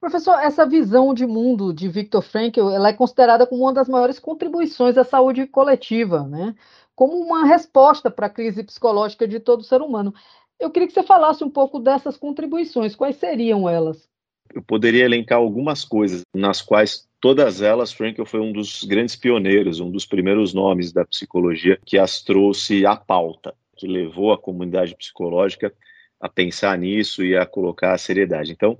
Professor, 0.05 0.39
essa 0.39 0.67
visão 0.67 1.15
de 1.15 1.27
mundo 1.27 1.73
de 1.73 1.89
Viktor 1.89 2.21
Frankl, 2.21 2.69
ela 2.69 2.91
é 2.91 2.93
considerada 2.93 3.47
como 3.47 3.63
uma 3.63 3.73
das 3.73 3.89
maiores 3.89 4.19
contribuições 4.19 4.99
à 4.99 5.03
saúde 5.03 5.47
coletiva, 5.47 6.25
né? 6.25 6.55
Como 6.95 7.17
uma 7.17 7.47
resposta 7.47 8.11
para 8.11 8.27
a 8.27 8.31
crise 8.31 8.63
psicológica 8.63 9.27
de 9.27 9.41
todo 9.41 9.65
ser 9.65 9.81
humano. 9.81 10.13
Eu 10.61 10.71
queria 10.71 10.87
que 10.87 10.93
você 10.93 11.03
falasse 11.03 11.43
um 11.43 11.49
pouco 11.49 11.81
dessas 11.81 12.19
contribuições. 12.19 12.95
Quais 12.95 13.17
seriam 13.17 13.67
elas? 13.67 14.07
Eu 14.55 14.61
poderia 14.61 15.07
elencar 15.07 15.39
algumas 15.39 15.87
coisas 15.87 16.21
nas 16.35 16.61
quais 16.61 17.09
todas 17.19 17.63
elas 17.63 17.91
Frankl 17.91 18.27
foi 18.27 18.41
um 18.41 18.53
dos 18.53 18.85
grandes 18.85 19.17
pioneiros, 19.17 19.81
um 19.81 19.91
dos 19.91 20.05
primeiros 20.05 20.53
nomes 20.53 20.93
da 20.93 21.07
psicologia 21.07 21.81
que 21.83 21.97
as 21.97 22.21
trouxe 22.21 22.85
à 22.85 22.95
pauta, 22.95 23.55
que 23.75 23.87
levou 23.87 24.35
a 24.35 24.39
comunidade 24.39 24.95
psicológica 24.97 25.73
a 26.21 26.29
pensar 26.29 26.77
nisso 26.77 27.25
e 27.25 27.35
a 27.35 27.47
colocar 27.47 27.95
a 27.95 27.99
seriedade. 27.99 28.53
Então, 28.53 28.79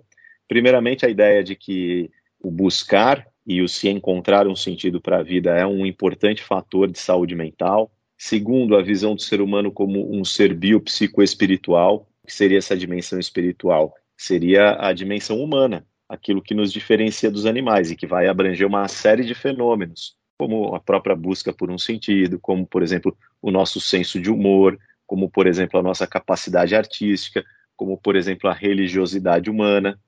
Primeiramente, 0.55 1.05
a 1.05 1.09
ideia 1.09 1.43
de 1.43 1.57
que 1.57 2.09
o 2.41 2.49
buscar 2.49 3.27
e 3.45 3.61
o 3.61 3.69
se 3.69 3.89
encontrar 3.89 4.47
um 4.47 4.55
sentido 4.55 5.01
para 5.01 5.19
a 5.19 5.23
vida 5.25 5.51
é 5.51 5.67
um 5.67 5.85
importante 5.85 6.45
fator 6.45 6.89
de 6.89 6.97
saúde 6.97 7.35
mental. 7.35 7.91
Segundo, 8.17 8.77
a 8.77 8.81
visão 8.81 9.17
do 9.17 9.21
ser 9.21 9.41
humano 9.41 9.73
como 9.73 10.17
um 10.17 10.25
ser 10.25 10.55
biopsicoespiritual, 10.55 12.07
que 12.25 12.33
seria 12.33 12.59
essa 12.59 12.77
dimensão 12.77 13.19
espiritual, 13.19 13.93
seria 14.17 14.77
a 14.79 14.93
dimensão 14.93 15.43
humana, 15.43 15.85
aquilo 16.09 16.41
que 16.41 16.55
nos 16.55 16.73
diferencia 16.73 17.33
dos 17.33 17.47
animais 17.47 17.91
e 17.91 17.97
que 17.97 18.07
vai 18.07 18.29
abranger 18.29 18.65
uma 18.65 18.87
série 18.87 19.25
de 19.25 19.35
fenômenos, 19.35 20.15
como 20.39 20.73
a 20.73 20.79
própria 20.79 21.17
busca 21.17 21.53
por 21.53 21.69
um 21.69 21.79
sentido, 21.79 22.39
como, 22.39 22.65
por 22.65 22.81
exemplo, 22.81 23.19
o 23.43 23.51
nosso 23.51 23.81
senso 23.81 24.21
de 24.21 24.31
humor, 24.31 24.79
como, 25.05 25.29
por 25.29 25.49
exemplo, 25.49 25.81
a 25.81 25.83
nossa 25.83 26.07
capacidade 26.07 26.77
artística, 26.77 27.45
como, 27.77 27.99
por 27.99 28.15
exemplo, 28.15 28.49
a 28.49 28.55
religiosidade 28.55 29.51
humana. 29.51 29.99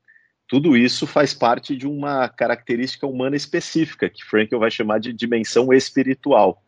Tudo 0.49 0.77
isso 0.77 1.07
faz 1.07 1.35
parte 1.35 1.77
de 1.77 1.87
uma 1.87 2.29
característica 2.29 3.07
humana 3.07 3.35
específica, 3.35 4.09
que 4.09 4.25
Frankl 4.25 4.59
vai 4.59 4.71
chamar 4.71 5.01
de 5.01 5.13
dimensão 5.13 5.73
espiritual, 5.73 6.63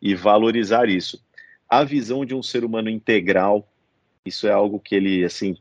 e 0.00 0.14
valorizar 0.14 0.88
isso. 0.88 1.18
A 1.68 1.82
visão 1.82 2.24
de 2.24 2.34
um 2.34 2.42
ser 2.42 2.62
humano 2.62 2.90
integral, 2.90 3.66
isso 4.24 4.46
é 4.46 4.52
algo 4.52 4.78
que 4.78 4.94
ele, 4.94 5.24
assim, 5.24 5.56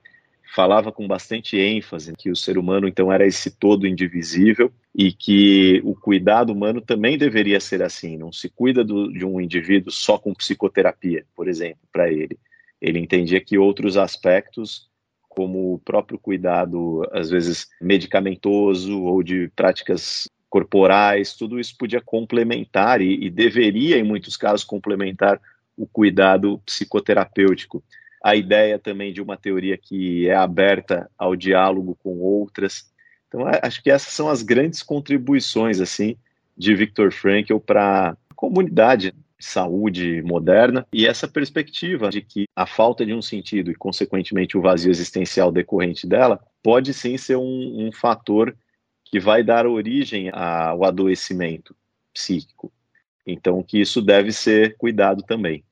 falava 0.53 0.91
com 0.91 1.07
bastante 1.07 1.57
ênfase, 1.57 2.13
que 2.15 2.29
o 2.29 2.35
ser 2.35 2.57
humano, 2.57 2.87
então, 2.87 3.11
era 3.11 3.25
esse 3.25 3.49
todo 3.49 3.87
indivisível 3.87 4.71
e 4.93 5.11
que 5.11 5.81
o 5.83 5.95
cuidado 5.95 6.51
humano 6.51 6.81
também 6.81 7.17
deveria 7.17 7.59
ser 7.59 7.81
assim. 7.81 8.17
Não 8.17 8.31
se 8.31 8.49
cuida 8.49 8.83
do, 8.83 9.11
de 9.11 9.25
um 9.25 9.41
indivíduo 9.41 9.91
só 9.91 10.17
com 10.17 10.33
psicoterapia, 10.33 11.25
por 11.35 11.47
exemplo, 11.47 11.79
para 11.91 12.11
ele. 12.11 12.37
Ele 12.79 12.99
entendia 12.99 13.39
que 13.39 13.57
outros 13.57 13.97
aspectos 13.97 14.89
como 15.35 15.73
o 15.73 15.79
próprio 15.79 16.19
cuidado, 16.19 17.07
às 17.11 17.29
vezes 17.29 17.67
medicamentoso 17.81 19.01
ou 19.01 19.23
de 19.23 19.49
práticas 19.55 20.29
corporais, 20.49 21.33
tudo 21.33 21.59
isso 21.59 21.75
podia 21.77 21.99
complementar 21.99 23.01
e, 23.01 23.25
e 23.25 23.29
deveria, 23.29 23.97
em 23.97 24.03
muitos 24.03 24.37
casos, 24.37 24.63
complementar 24.63 25.41
o 25.75 25.87
cuidado 25.87 26.59
psicoterapêutico. 26.59 27.83
A 28.23 28.35
ideia 28.35 28.77
também 28.77 29.11
de 29.11 29.21
uma 29.21 29.35
teoria 29.35 29.77
que 29.77 30.29
é 30.29 30.35
aberta 30.35 31.09
ao 31.17 31.35
diálogo 31.35 31.97
com 32.03 32.19
outras. 32.19 32.89
Então, 33.27 33.41
acho 33.63 33.81
que 33.81 33.89
essas 33.89 34.13
são 34.13 34.29
as 34.29 34.43
grandes 34.43 34.83
contribuições 34.83 35.81
assim 35.81 36.15
de 36.55 36.75
Viktor 36.75 37.11
Frankl 37.11 37.57
para 37.57 38.11
a 38.11 38.33
comunidade 38.35 39.13
saúde 39.43 40.21
moderna 40.21 40.85
e 40.91 41.05
essa 41.05 41.27
perspectiva 41.27 42.09
de 42.09 42.21
que 42.21 42.45
a 42.55 42.65
falta 42.65 43.05
de 43.05 43.13
um 43.13 43.21
sentido 43.21 43.69
e, 43.71 43.75
consequentemente, 43.75 44.57
o 44.57 44.61
vazio 44.61 44.89
existencial 44.89 45.51
decorrente 45.51 46.07
dela 46.07 46.39
pode 46.61 46.93
sim 46.93 47.17
ser 47.17 47.35
um, 47.35 47.87
um 47.87 47.91
fator 47.91 48.55
que 49.03 49.19
vai 49.19 49.43
dar 49.43 49.67
origem 49.67 50.29
ao 50.33 50.83
adoecimento 50.83 51.75
psíquico. 52.13 52.71
Então, 53.25 53.61
que 53.61 53.79
isso 53.79 54.01
deve 54.01 54.31
ser 54.31 54.75
cuidado 54.77 55.23
também. 55.23 55.63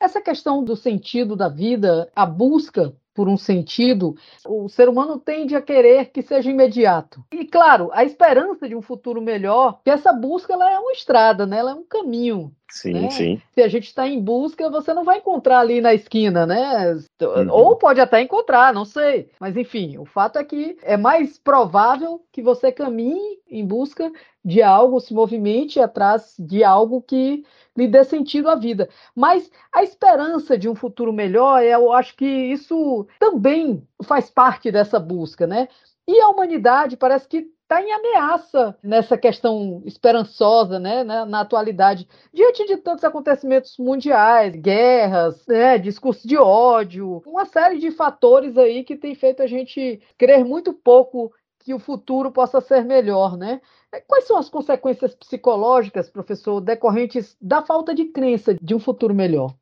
Essa 0.00 0.20
questão 0.20 0.62
do 0.62 0.74
sentido 0.74 1.36
da 1.36 1.48
vida, 1.48 2.10
a 2.14 2.26
busca 2.26 2.94
por 3.14 3.28
um 3.28 3.36
sentido, 3.36 4.16
o 4.44 4.68
ser 4.68 4.88
humano 4.88 5.18
tende 5.18 5.54
a 5.54 5.62
querer 5.62 6.10
que 6.10 6.20
seja 6.20 6.50
imediato. 6.50 7.24
E 7.32 7.44
claro, 7.44 7.90
a 7.92 8.04
esperança 8.04 8.68
de 8.68 8.74
um 8.74 8.82
futuro 8.82 9.22
melhor, 9.22 9.80
que 9.84 9.90
essa 9.90 10.12
busca 10.12 10.52
ela 10.52 10.70
é 10.70 10.78
uma 10.78 10.92
estrada, 10.92 11.46
né? 11.46 11.58
Ela 11.58 11.70
é 11.70 11.74
um 11.74 11.84
caminho. 11.84 12.52
Sim, 12.68 12.92
né? 12.94 13.10
sim. 13.10 13.42
Se 13.52 13.62
a 13.62 13.68
gente 13.68 13.84
está 13.84 14.08
em 14.08 14.20
busca, 14.20 14.68
você 14.68 14.92
não 14.92 15.04
vai 15.04 15.18
encontrar 15.18 15.60
ali 15.60 15.80
na 15.80 15.94
esquina, 15.94 16.44
né? 16.44 16.96
Uhum. 17.22 17.50
Ou 17.50 17.76
pode 17.76 18.00
até 18.00 18.20
encontrar, 18.20 18.74
não 18.74 18.84
sei. 18.84 19.30
Mas 19.38 19.56
enfim, 19.56 19.96
o 19.98 20.04
fato 20.04 20.38
é 20.38 20.44
que 20.44 20.76
é 20.82 20.96
mais 20.96 21.38
provável 21.38 22.20
que 22.32 22.42
você 22.42 22.72
caminhe 22.72 23.38
em 23.48 23.64
busca 23.64 24.10
de 24.44 24.60
algo, 24.60 24.98
se 24.98 25.14
movimente 25.14 25.78
atrás 25.78 26.34
de 26.38 26.64
algo 26.64 27.00
que 27.00 27.44
lhe 27.76 27.88
dê 27.88 28.04
sentido 28.04 28.48
à 28.48 28.54
vida. 28.54 28.88
Mas 29.14 29.50
a 29.72 29.82
esperança 29.82 30.56
de 30.56 30.68
um 30.68 30.74
futuro 30.74 31.12
melhor, 31.12 31.62
eu 31.62 31.92
acho 31.92 32.16
que 32.16 32.26
isso 32.26 33.06
também 33.18 33.86
faz 34.04 34.30
parte 34.30 34.70
dessa 34.70 34.98
busca, 34.98 35.46
né? 35.46 35.68
E 36.06 36.20
a 36.20 36.28
humanidade 36.28 36.96
parece 36.96 37.26
que 37.26 37.48
está 37.64 37.82
em 37.82 37.90
ameaça 37.92 38.76
nessa 38.82 39.16
questão 39.16 39.82
esperançosa, 39.86 40.78
né, 40.78 41.02
na, 41.02 41.24
na, 41.24 41.40
atualidade, 41.40 42.06
diante 42.32 42.66
de 42.66 42.76
tantos 42.76 43.04
acontecimentos 43.04 43.76
mundiais, 43.78 44.54
guerras, 44.54 45.46
né, 45.46 45.78
discurso 45.78 46.28
de 46.28 46.36
ódio, 46.36 47.22
uma 47.26 47.46
série 47.46 47.78
de 47.78 47.90
fatores 47.90 48.58
aí 48.58 48.84
que 48.84 48.96
tem 48.96 49.14
feito 49.14 49.42
a 49.42 49.46
gente 49.46 50.00
crer 50.18 50.44
muito 50.44 50.74
pouco 50.74 51.32
que 51.64 51.72
o 51.72 51.78
futuro 51.78 52.30
possa 52.30 52.60
ser 52.60 52.84
melhor, 52.84 53.38
né? 53.38 53.60
Quais 54.06 54.26
são 54.26 54.36
as 54.36 54.50
consequências 54.50 55.14
psicológicas, 55.14 56.10
professor, 56.10 56.60
decorrentes 56.60 57.36
da 57.40 57.62
falta 57.62 57.94
de 57.94 58.04
crença 58.04 58.54
de 58.60 58.74
um 58.74 58.78
futuro 58.78 59.14
melhor? 59.14 59.54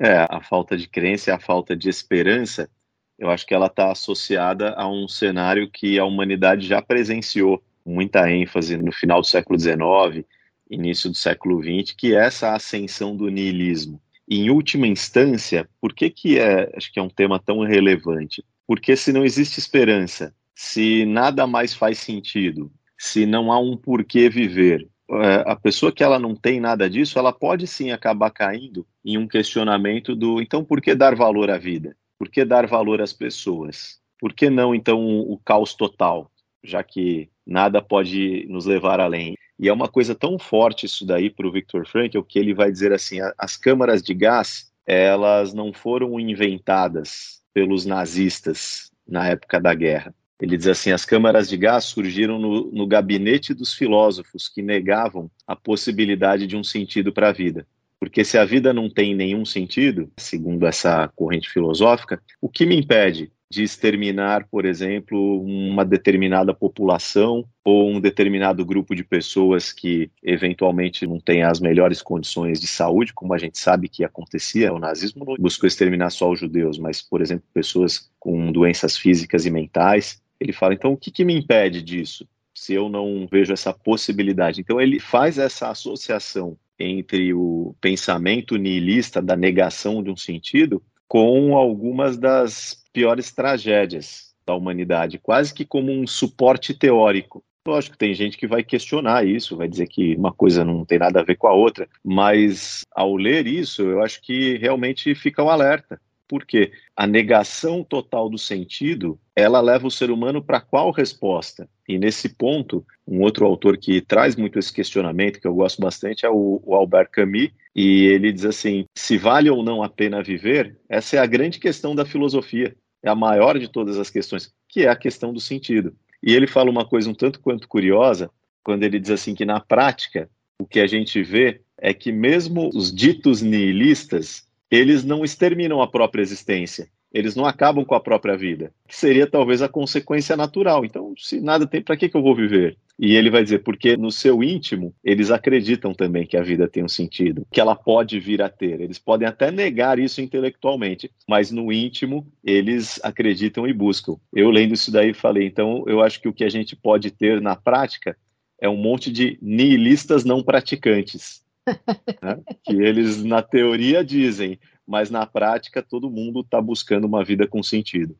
É, 0.00 0.26
a 0.28 0.40
falta 0.42 0.76
de 0.76 0.88
crença, 0.88 1.32
a 1.34 1.38
falta 1.38 1.76
de 1.76 1.88
esperança, 1.88 2.68
eu 3.16 3.30
acho 3.30 3.46
que 3.46 3.54
ela 3.54 3.66
está 3.66 3.90
associada 3.90 4.74
a 4.74 4.88
um 4.88 5.06
cenário 5.06 5.70
que 5.70 5.98
a 5.98 6.04
humanidade 6.04 6.66
já 6.66 6.82
presenciou 6.82 7.62
muita 7.86 8.30
ênfase 8.30 8.76
no 8.76 8.92
final 8.92 9.20
do 9.20 9.26
século 9.26 9.58
XIX, 9.58 10.26
início 10.68 11.08
do 11.08 11.16
século 11.16 11.62
XX, 11.62 11.94
que 11.96 12.14
é 12.14 12.26
essa 12.26 12.54
ascensão 12.54 13.16
do 13.16 13.28
niilismo. 13.28 14.00
Em 14.28 14.50
última 14.50 14.86
instância, 14.86 15.68
por 15.80 15.94
que 15.94 16.10
que 16.10 16.38
é, 16.38 16.70
acho 16.76 16.92
que 16.92 16.98
é 16.98 17.02
um 17.02 17.08
tema 17.08 17.38
tão 17.38 17.60
relevante? 17.60 18.44
Porque 18.66 18.94
se 18.96 19.12
não 19.12 19.24
existe 19.24 19.58
esperança, 19.58 20.34
se 20.60 21.06
nada 21.06 21.46
mais 21.46 21.72
faz 21.72 22.00
sentido, 22.00 22.68
se 22.98 23.24
não 23.24 23.52
há 23.52 23.60
um 23.60 23.76
porquê 23.76 24.28
viver. 24.28 24.88
É, 25.08 25.44
a 25.46 25.54
pessoa 25.54 25.92
que 25.92 26.02
ela 26.02 26.18
não 26.18 26.34
tem 26.34 26.58
nada 26.58 26.90
disso, 26.90 27.16
ela 27.16 27.32
pode 27.32 27.64
sim 27.68 27.92
acabar 27.92 28.32
caindo 28.32 28.84
em 29.04 29.16
um 29.16 29.28
questionamento 29.28 30.16
do 30.16 30.42
então 30.42 30.64
por 30.64 30.80
que 30.80 30.96
dar 30.96 31.14
valor 31.14 31.48
à 31.48 31.56
vida? 31.56 31.96
Por 32.18 32.28
que 32.28 32.44
dar 32.44 32.66
valor 32.66 33.00
às 33.00 33.12
pessoas? 33.12 34.00
Por 34.18 34.32
que 34.32 34.50
não 34.50 34.74
então 34.74 35.00
o 35.00 35.38
caos 35.38 35.74
total, 35.74 36.28
já 36.64 36.82
que 36.82 37.30
nada 37.46 37.80
pode 37.80 38.44
nos 38.48 38.66
levar 38.66 38.98
além? 38.98 39.36
E 39.60 39.68
é 39.68 39.72
uma 39.72 39.88
coisa 39.88 40.12
tão 40.12 40.40
forte 40.40 40.86
isso 40.86 41.06
daí 41.06 41.30
para 41.30 41.46
o 41.46 41.52
Victor 41.52 41.86
Frankl 41.86 42.20
que 42.22 42.36
ele 42.36 42.52
vai 42.52 42.72
dizer 42.72 42.92
assim: 42.92 43.18
as 43.38 43.56
câmaras 43.56 44.02
de 44.02 44.12
gás 44.12 44.72
elas 44.84 45.54
não 45.54 45.72
foram 45.72 46.18
inventadas 46.18 47.42
pelos 47.54 47.86
nazistas 47.86 48.90
na 49.06 49.28
época 49.28 49.60
da 49.60 49.72
guerra. 49.72 50.12
Ele 50.40 50.56
diz 50.56 50.68
assim: 50.68 50.92
as 50.92 51.04
câmaras 51.04 51.48
de 51.48 51.56
gás 51.56 51.84
surgiram 51.84 52.38
no, 52.38 52.70
no 52.70 52.86
gabinete 52.86 53.52
dos 53.52 53.74
filósofos 53.74 54.48
que 54.48 54.62
negavam 54.62 55.30
a 55.46 55.56
possibilidade 55.56 56.46
de 56.46 56.56
um 56.56 56.64
sentido 56.64 57.12
para 57.12 57.28
a 57.28 57.32
vida. 57.32 57.66
Porque 58.00 58.24
se 58.24 58.38
a 58.38 58.44
vida 58.44 58.72
não 58.72 58.88
tem 58.88 59.14
nenhum 59.14 59.44
sentido, 59.44 60.10
segundo 60.16 60.66
essa 60.66 61.08
corrente 61.16 61.50
filosófica, 61.50 62.22
o 62.40 62.48
que 62.48 62.64
me 62.64 62.76
impede 62.76 63.32
de 63.50 63.62
exterminar, 63.62 64.46
por 64.50 64.66
exemplo, 64.66 65.42
uma 65.42 65.84
determinada 65.84 66.52
população 66.52 67.44
ou 67.64 67.90
um 67.90 68.00
determinado 68.00 68.64
grupo 68.64 68.94
de 68.94 69.02
pessoas 69.02 69.72
que 69.72 70.10
eventualmente 70.22 71.06
não 71.06 71.18
têm 71.18 71.42
as 71.42 71.58
melhores 71.58 72.02
condições 72.02 72.60
de 72.60 72.66
saúde, 72.66 73.14
como 73.14 73.32
a 73.32 73.38
gente 73.38 73.58
sabe 73.58 73.88
que 73.88 74.04
acontecia. 74.04 74.72
O 74.72 74.78
nazismo 74.78 75.24
não 75.24 75.36
buscou 75.36 75.66
exterminar 75.66 76.10
só 76.10 76.30
os 76.30 76.38
judeus, 76.38 76.78
mas, 76.78 77.00
por 77.00 77.22
exemplo, 77.22 77.44
pessoas 77.54 78.10
com 78.20 78.52
doenças 78.52 78.98
físicas 78.98 79.46
e 79.46 79.50
mentais. 79.50 80.22
Ele 80.40 80.52
fala, 80.52 80.74
então 80.74 80.92
o 80.92 80.96
que, 80.96 81.10
que 81.10 81.24
me 81.24 81.34
impede 81.34 81.82
disso? 81.82 82.26
Se 82.54 82.74
eu 82.74 82.88
não 82.88 83.26
vejo 83.30 83.52
essa 83.52 83.72
possibilidade. 83.72 84.60
Então 84.60 84.80
ele 84.80 84.98
faz 84.98 85.38
essa 85.38 85.70
associação 85.70 86.56
entre 86.78 87.34
o 87.34 87.74
pensamento 87.80 88.56
nihilista 88.56 89.20
da 89.20 89.36
negação 89.36 90.02
de 90.02 90.10
um 90.10 90.16
sentido 90.16 90.82
com 91.08 91.56
algumas 91.56 92.16
das 92.16 92.84
piores 92.92 93.32
tragédias 93.32 94.34
da 94.46 94.54
humanidade, 94.54 95.18
quase 95.18 95.52
que 95.52 95.64
como 95.64 95.90
um 95.90 96.06
suporte 96.06 96.72
teórico. 96.72 97.42
Lógico 97.66 97.98
tem 97.98 98.14
gente 98.14 98.38
que 98.38 98.46
vai 98.46 98.62
questionar 98.62 99.26
isso, 99.26 99.56
vai 99.56 99.68
dizer 99.68 99.88
que 99.88 100.14
uma 100.16 100.32
coisa 100.32 100.64
não 100.64 100.84
tem 100.84 100.98
nada 100.98 101.20
a 101.20 101.24
ver 101.24 101.36
com 101.36 101.48
a 101.48 101.52
outra, 101.52 101.86
mas 102.02 102.84
ao 102.94 103.14
ler 103.14 103.46
isso, 103.46 103.82
eu 103.82 104.02
acho 104.02 104.22
que 104.22 104.56
realmente 104.56 105.14
fica 105.14 105.42
um 105.42 105.50
alerta. 105.50 106.00
Porque 106.28 106.70
a 106.94 107.06
negação 107.06 107.82
total 107.82 108.28
do 108.28 108.36
sentido, 108.36 109.18
ela 109.34 109.60
leva 109.60 109.86
o 109.86 109.90
ser 109.90 110.10
humano 110.10 110.42
para 110.42 110.60
qual 110.60 110.90
resposta? 110.90 111.68
E 111.88 111.98
nesse 111.98 112.28
ponto, 112.28 112.84
um 113.06 113.22
outro 113.22 113.46
autor 113.46 113.78
que 113.78 114.02
traz 114.02 114.36
muito 114.36 114.58
esse 114.58 114.72
questionamento, 114.72 115.40
que 115.40 115.46
eu 115.46 115.54
gosto 115.54 115.80
bastante, 115.80 116.26
é 116.26 116.30
o, 116.30 116.60
o 116.64 116.74
Albert 116.74 117.08
Camus, 117.10 117.50
e 117.74 118.06
ele 118.06 118.30
diz 118.30 118.44
assim: 118.44 118.84
se 118.94 119.16
vale 119.16 119.48
ou 119.48 119.62
não 119.62 119.82
a 119.82 119.88
pena 119.88 120.22
viver, 120.22 120.76
essa 120.88 121.16
é 121.16 121.18
a 121.18 121.26
grande 121.26 121.58
questão 121.58 121.94
da 121.94 122.04
filosofia, 122.04 122.76
é 123.02 123.08
a 123.08 123.14
maior 123.14 123.58
de 123.58 123.68
todas 123.68 123.98
as 123.98 124.10
questões, 124.10 124.52
que 124.68 124.82
é 124.82 124.88
a 124.88 124.96
questão 124.96 125.32
do 125.32 125.40
sentido. 125.40 125.96
E 126.22 126.34
ele 126.34 126.46
fala 126.46 126.70
uma 126.70 126.84
coisa 126.84 127.08
um 127.08 127.14
tanto 127.14 127.40
quanto 127.40 127.68
curiosa, 127.68 128.30
quando 128.62 128.82
ele 128.82 128.98
diz 128.98 129.10
assim 129.10 129.34
que 129.34 129.44
na 129.44 129.60
prática, 129.60 130.28
o 130.60 130.66
que 130.66 130.80
a 130.80 130.86
gente 130.86 131.22
vê 131.22 131.62
é 131.80 131.94
que 131.94 132.10
mesmo 132.10 132.68
os 132.74 132.92
ditos 132.92 133.40
nihilistas, 133.40 134.47
eles 134.70 135.04
não 135.04 135.24
exterminam 135.24 135.80
a 135.80 135.86
própria 135.86 136.22
existência, 136.22 136.88
eles 137.12 137.34
não 137.34 137.46
acabam 137.46 137.84
com 137.84 137.94
a 137.94 138.00
própria 138.00 138.36
vida, 138.36 138.72
que 138.86 138.94
seria 138.94 139.26
talvez 139.26 139.62
a 139.62 139.68
consequência 139.68 140.36
natural. 140.36 140.84
Então, 140.84 141.14
se 141.16 141.40
nada 141.40 141.66
tem, 141.66 141.82
para 141.82 141.96
que, 141.96 142.08
que 142.08 142.16
eu 142.16 142.22
vou 142.22 142.34
viver? 142.34 142.76
E 142.98 143.14
ele 143.14 143.30
vai 143.30 143.42
dizer, 143.42 143.60
porque 143.60 143.96
no 143.96 144.10
seu 144.10 144.42
íntimo, 144.42 144.94
eles 145.02 145.30
acreditam 145.30 145.94
também 145.94 146.26
que 146.26 146.36
a 146.36 146.42
vida 146.42 146.68
tem 146.68 146.84
um 146.84 146.88
sentido, 146.88 147.46
que 147.50 147.60
ela 147.60 147.74
pode 147.74 148.20
vir 148.20 148.42
a 148.42 148.48
ter. 148.48 148.80
Eles 148.80 148.98
podem 148.98 149.26
até 149.26 149.50
negar 149.50 149.98
isso 149.98 150.20
intelectualmente, 150.20 151.10
mas 151.26 151.50
no 151.50 151.72
íntimo, 151.72 152.26
eles 152.44 153.00
acreditam 153.02 153.66
e 153.66 153.72
buscam. 153.72 154.16
Eu 154.32 154.50
lendo 154.50 154.74
isso 154.74 154.92
daí 154.92 155.14
falei, 155.14 155.46
então 155.46 155.84
eu 155.86 156.02
acho 156.02 156.20
que 156.20 156.28
o 156.28 156.32
que 156.32 156.44
a 156.44 156.50
gente 156.50 156.76
pode 156.76 157.10
ter 157.10 157.40
na 157.40 157.56
prática 157.56 158.16
é 158.60 158.68
um 158.68 158.76
monte 158.76 159.10
de 159.10 159.38
nihilistas 159.40 160.24
não 160.24 160.42
praticantes 160.42 161.42
né? 162.22 162.40
que 162.62 162.74
eles, 162.74 163.22
na 163.22 163.42
teoria, 163.42 164.04
dizem, 164.04 164.58
mas 164.86 165.10
na 165.10 165.26
prática 165.26 165.82
todo 165.82 166.10
mundo 166.10 166.40
está 166.40 166.60
buscando 166.60 167.06
uma 167.06 167.24
vida 167.24 167.46
com 167.46 167.62
sentido. 167.62 168.16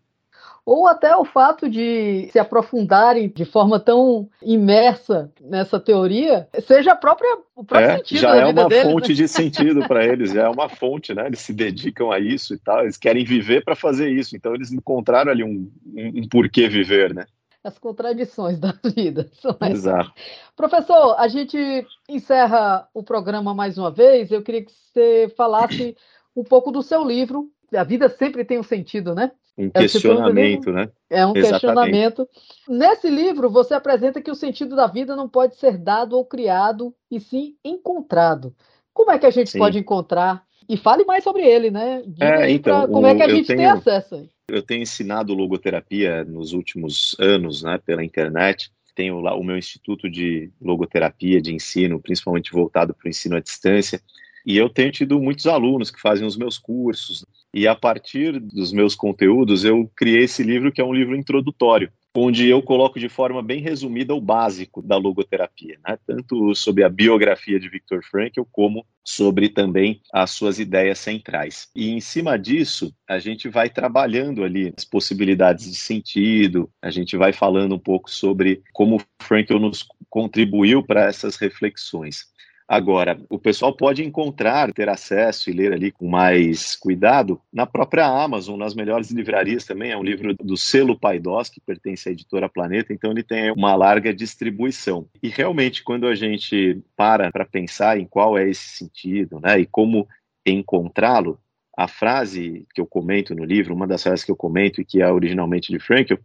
Ou 0.65 0.87
até 0.87 1.17
o 1.17 1.25
fato 1.25 1.67
de 1.67 2.29
se 2.31 2.39
aprofundarem 2.39 3.33
de 3.35 3.47
forma 3.47 3.81
tão 3.81 4.29
imersa 4.43 5.33
nessa 5.41 5.81
teoria, 5.81 6.47
seja 6.67 6.93
a 6.93 6.95
própria, 6.95 7.39
o 7.57 7.65
próprio 7.65 7.91
é, 7.91 7.97
sentido 7.97 8.21
já 8.21 8.33
da 8.33 8.37
é 8.37 8.47
vida 8.49 8.61
uma 8.61 8.69
deles, 8.69 8.85
né? 8.85 8.93
fonte 8.93 9.09
né? 9.09 9.15
de 9.15 9.29
sentido 9.29 9.89
para 9.89 10.05
eles, 10.05 10.33
já 10.33 10.43
é 10.43 10.49
uma 10.49 10.69
fonte, 10.69 11.15
né? 11.15 11.27
Eles 11.27 11.41
se 11.41 11.55
dedicam 11.55 12.13
a 12.13 12.19
isso 12.19 12.53
e 12.53 12.59
tal, 12.59 12.83
eles 12.83 12.99
querem 12.99 13.25
viver 13.25 13.65
para 13.65 13.75
fazer 13.75 14.11
isso, 14.11 14.37
então 14.37 14.55
eles 14.55 14.71
encontraram 14.71 15.31
ali 15.31 15.43
um, 15.43 15.73
um, 15.87 16.21
um 16.21 16.29
porquê 16.29 16.69
viver, 16.69 17.15
né? 17.15 17.25
As 17.63 17.79
contradições 17.79 18.59
da 18.61 18.75
vida. 18.85 19.31
Exato. 19.71 20.13
Professor, 20.57 21.15
a 21.19 21.29
gente 21.29 21.87
encerra 22.09 22.89
o 22.95 23.03
programa 23.03 23.55
mais 23.55 23.79
uma 23.79 23.91
vez. 23.91 24.31
Eu 24.31 24.43
queria 24.43 24.65
que 24.65 24.73
você 24.73 25.33
falasse 25.37 25.97
um 26.35 26.45
pouco 26.45 26.71
do 26.71 26.83
seu 26.83 27.05
livro. 27.05 27.51
A 27.75 27.85
vida 27.85 28.09
sempre 28.09 28.45
tem 28.45 28.59
um 28.59 28.63
sentido, 28.63 29.15
né? 29.15 29.31
Um 29.59 29.71
é 29.75 29.81
questionamento, 29.81 30.71
né? 30.71 30.89
É 31.11 31.27
um 31.27 31.37
Exatamente. 31.37 31.51
questionamento. 31.51 32.29
Nesse 32.69 33.11
livro, 33.11 33.51
você 33.51 33.75
apresenta 33.75 34.23
que 34.23 34.31
o 34.31 34.35
sentido 34.35 34.77
da 34.77 34.87
vida 34.87 35.17
não 35.17 35.29
pode 35.29 35.57
ser 35.57 35.77
dado 35.77 36.17
ou 36.17 36.25
criado, 36.25 36.95
e 37.11 37.19
sim 37.19 37.57
encontrado. 37.65 38.55
Como 38.95 39.11
é 39.11 39.19
que 39.19 39.27
a 39.27 39.31
gente 39.31 39.51
sim. 39.51 39.59
pode 39.59 39.77
encontrar? 39.77 40.45
E 40.69 40.77
fale 40.77 41.05
mais 41.05 41.25
sobre 41.25 41.43
ele, 41.43 41.71
né? 41.71 42.05
É, 42.21 42.51
então, 42.51 42.83
pra, 42.83 42.89
como 42.89 43.07
é 43.07 43.15
que 43.17 43.23
a 43.23 43.29
gente 43.29 43.47
tenho... 43.47 43.59
tem 43.59 43.67
acesso 43.67 44.15
aí. 44.15 44.31
Eu 44.49 44.63
tenho 44.63 44.83
ensinado 44.83 45.35
logoterapia 45.35 46.25
nos 46.25 46.55
últimos 46.55 47.15
anos, 47.21 47.63
né, 47.63 47.79
pela 47.79 48.03
internet. 48.03 48.73
Tenho 48.95 49.21
lá 49.21 49.35
o 49.35 49.45
meu 49.45 49.59
instituto 49.59 50.09
de 50.09 50.51
logoterapia 50.61 51.41
de 51.41 51.55
ensino, 51.55 52.01
principalmente 52.01 52.51
voltado 52.51 52.95
para 52.95 53.07
o 53.07 53.11
ensino 53.11 53.37
à 53.37 53.41
distância. 53.41 54.01
E 54.45 54.57
eu 54.57 54.69
tenho 54.69 54.93
tido 54.93 55.21
muitos 55.21 55.47
alunos 55.47 55.91
que 55.91 56.01
fazem 56.01 56.27
os 56.27 56.37
meus 56.37 56.59
cursos. 56.59 57.25
E 57.53 57.67
a 57.67 57.75
partir 57.75 58.39
dos 58.39 58.73
meus 58.73 58.95
conteúdos, 58.95 59.65
eu 59.65 59.91
criei 59.97 60.25
esse 60.25 60.43
livro 60.43 60.73
que 60.73 60.81
é 60.81 60.85
um 60.85 60.95
livro 60.95 61.17
introdutório 61.17 61.91
onde 62.19 62.49
eu 62.49 62.61
coloco 62.63 62.99
de 62.99 63.09
forma 63.09 63.43
bem 63.43 63.61
resumida 63.61 64.15
o 64.15 64.21
básico 64.21 64.83
da 64.83 64.97
logoterapia, 64.97 65.79
né? 65.87 65.99
tanto 66.07 66.55
sobre 66.55 66.83
a 66.83 66.89
biografia 66.89 67.61
de 67.61 67.69
Viktor 67.69 68.03
Frankl, 68.03 68.43
como 68.51 68.85
sobre 69.05 69.49
também 69.49 70.01
as 70.13 70.31
suas 70.33 70.59
ideias 70.59 70.99
centrais. 70.99 71.69
E 71.75 71.91
em 71.91 72.01
cima 72.01 72.39
disso, 72.39 72.93
a 73.09 73.19
gente 73.19 73.49
vai 73.49 73.71
trabalhando 73.71 74.43
ali 74.43 74.73
as 74.77 74.85
possibilidades 74.85 75.71
de 75.71 75.77
sentido, 75.77 76.71
a 76.83 76.91
gente 76.91 77.17
vai 77.17 77.33
falando 77.33 77.75
um 77.75 77.79
pouco 77.79 78.11
sobre 78.11 78.63
como 78.73 79.01
Frankl 79.23 79.59
nos 79.59 79.87
contribuiu 80.11 80.83
para 80.83 81.05
essas 81.05 81.37
reflexões. 81.37 82.27
Agora, 82.69 83.19
o 83.31 83.39
pessoal 83.39 83.75
pode 83.75 84.05
encontrar, 84.05 84.71
ter 84.75 84.91
acesso 84.91 85.49
e 85.49 85.55
ler 85.55 85.73
ali 85.73 85.91
com 85.91 86.07
mais 86.07 86.77
cuidado 86.77 87.41
na 87.51 87.65
própria 87.65 88.05
Amazon, 88.05 88.59
nas 88.59 88.75
melhores 88.75 89.11
livrarias 89.11 89.65
também. 89.65 89.91
É 89.91 89.97
um 89.97 90.03
livro 90.03 90.35
do 90.35 90.55
selo 90.55 90.99
Paidós, 90.99 91.49
que 91.49 91.63
pertence 91.63 92.11
à 92.11 92.13
editora 92.13 92.47
Planeta, 92.47 92.93
então 92.93 93.11
ele 93.11 93.23
tem 93.23 93.51
uma 93.53 93.75
larga 93.75 94.13
distribuição. 94.13 95.09
E 95.23 95.31
realmente, 95.31 95.83
quando 95.83 96.07
a 96.07 96.15
gente 96.15 96.83
para 96.95 97.33
para 97.33 97.47
pensar 97.47 97.99
em 97.99 98.05
qual 98.05 98.37
é 98.37 98.47
esse 98.51 98.69
sentido, 98.77 99.41
né, 99.41 99.59
e 99.61 99.65
como 99.65 100.07
encontrá-lo, 100.45 101.41
a 101.75 101.89
frase 101.89 102.67
que 102.75 102.83
eu 102.83 102.87
comento 102.87 103.35
no 103.35 103.45
livro, 103.45 103.75
uma 103.75 103.87
das 103.87 104.03
frases 104.03 104.25
que 104.25 104.31
eu 104.31 104.37
comento 104.37 104.79
e 104.79 104.85
que 104.85 105.01
é 105.01 105.11
originalmente 105.11 105.73
de 105.73 105.79
Frankl, 105.79 106.17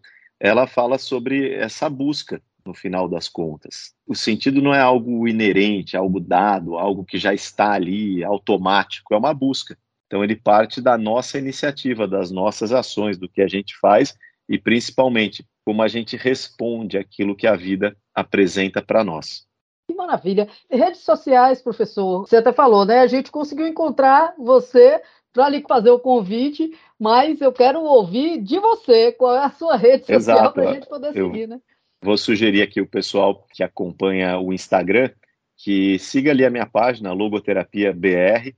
ela 0.42 0.68
fala 0.68 0.98
sobre 0.98 1.54
essa 1.54 1.90
busca 1.90 2.42
no 2.66 2.74
final 2.74 3.08
das 3.08 3.28
contas. 3.28 3.94
O 4.08 4.16
sentido 4.16 4.62
não 4.62 4.74
é 4.74 4.80
algo 4.80 5.28
inerente, 5.28 5.98
algo 5.98 6.20
dado, 6.20 6.78
algo 6.78 7.04
que 7.04 7.18
já 7.18 7.34
está 7.34 7.74
ali, 7.74 8.24
automático, 8.24 9.14
é 9.14 9.18
uma 9.18 9.34
busca. 9.34 9.78
Então 10.08 10.24
ele 10.24 10.36
parte 10.36 10.82
da 10.82 10.98
nossa 10.98 11.38
iniciativa, 11.38 12.08
das 12.08 12.32
nossas 12.32 12.72
ações, 12.72 13.18
do 13.18 13.28
que 13.28 13.42
a 13.42 13.48
gente 13.48 13.78
faz 13.80 14.16
e 14.48 14.58
principalmente 14.58 15.46
como 15.66 15.82
a 15.82 15.88
gente 15.88 16.16
responde 16.16 16.98
aquilo 16.98 17.36
que 17.36 17.48
a 17.48 17.56
vida 17.56 17.96
apresenta 18.14 18.82
para 18.82 19.04
nós. 19.04 19.46
Que 19.88 19.96
maravilha. 19.96 20.48
Redes 20.70 21.02
sociais, 21.02 21.62
professor, 21.62 22.22
você 22.22 22.38
até 22.38 22.54
falou, 22.54 22.86
né? 22.86 23.00
A 23.00 23.08
gente 23.08 23.32
conseguiu 23.32 23.68
encontrar 23.68 24.34
você 24.38 25.02
para 25.34 25.46
ali 25.46 25.64
fazer 25.68 25.90
o 25.90 26.00
convite, 26.00 26.78
mas 27.00 27.42
eu 27.42 27.52
quero 27.52 27.82
ouvir 27.82 28.38
de 28.42 28.60
você 28.60 29.12
qual 29.12 29.36
é 29.36 29.44
a 29.44 29.52
sua 29.52 29.76
rede 29.76 30.06
social 30.06 30.54
para 30.54 30.70
a 30.70 30.74
gente 30.74 30.88
poder 30.88 31.16
eu, 31.16 31.28
seguir, 31.28 31.48
né? 31.48 31.60
Vou 32.04 32.18
sugerir 32.18 32.62
aqui 32.62 32.82
o 32.82 32.86
pessoal 32.86 33.48
que 33.54 33.64
acompanha 33.64 34.38
o 34.38 34.52
Instagram 34.52 35.10
que 35.56 35.98
siga 35.98 36.32
ali 36.32 36.44
a 36.44 36.50
minha 36.50 36.66
página, 36.66 37.14
Logoterapia 37.14 37.94
BR. 37.94 38.54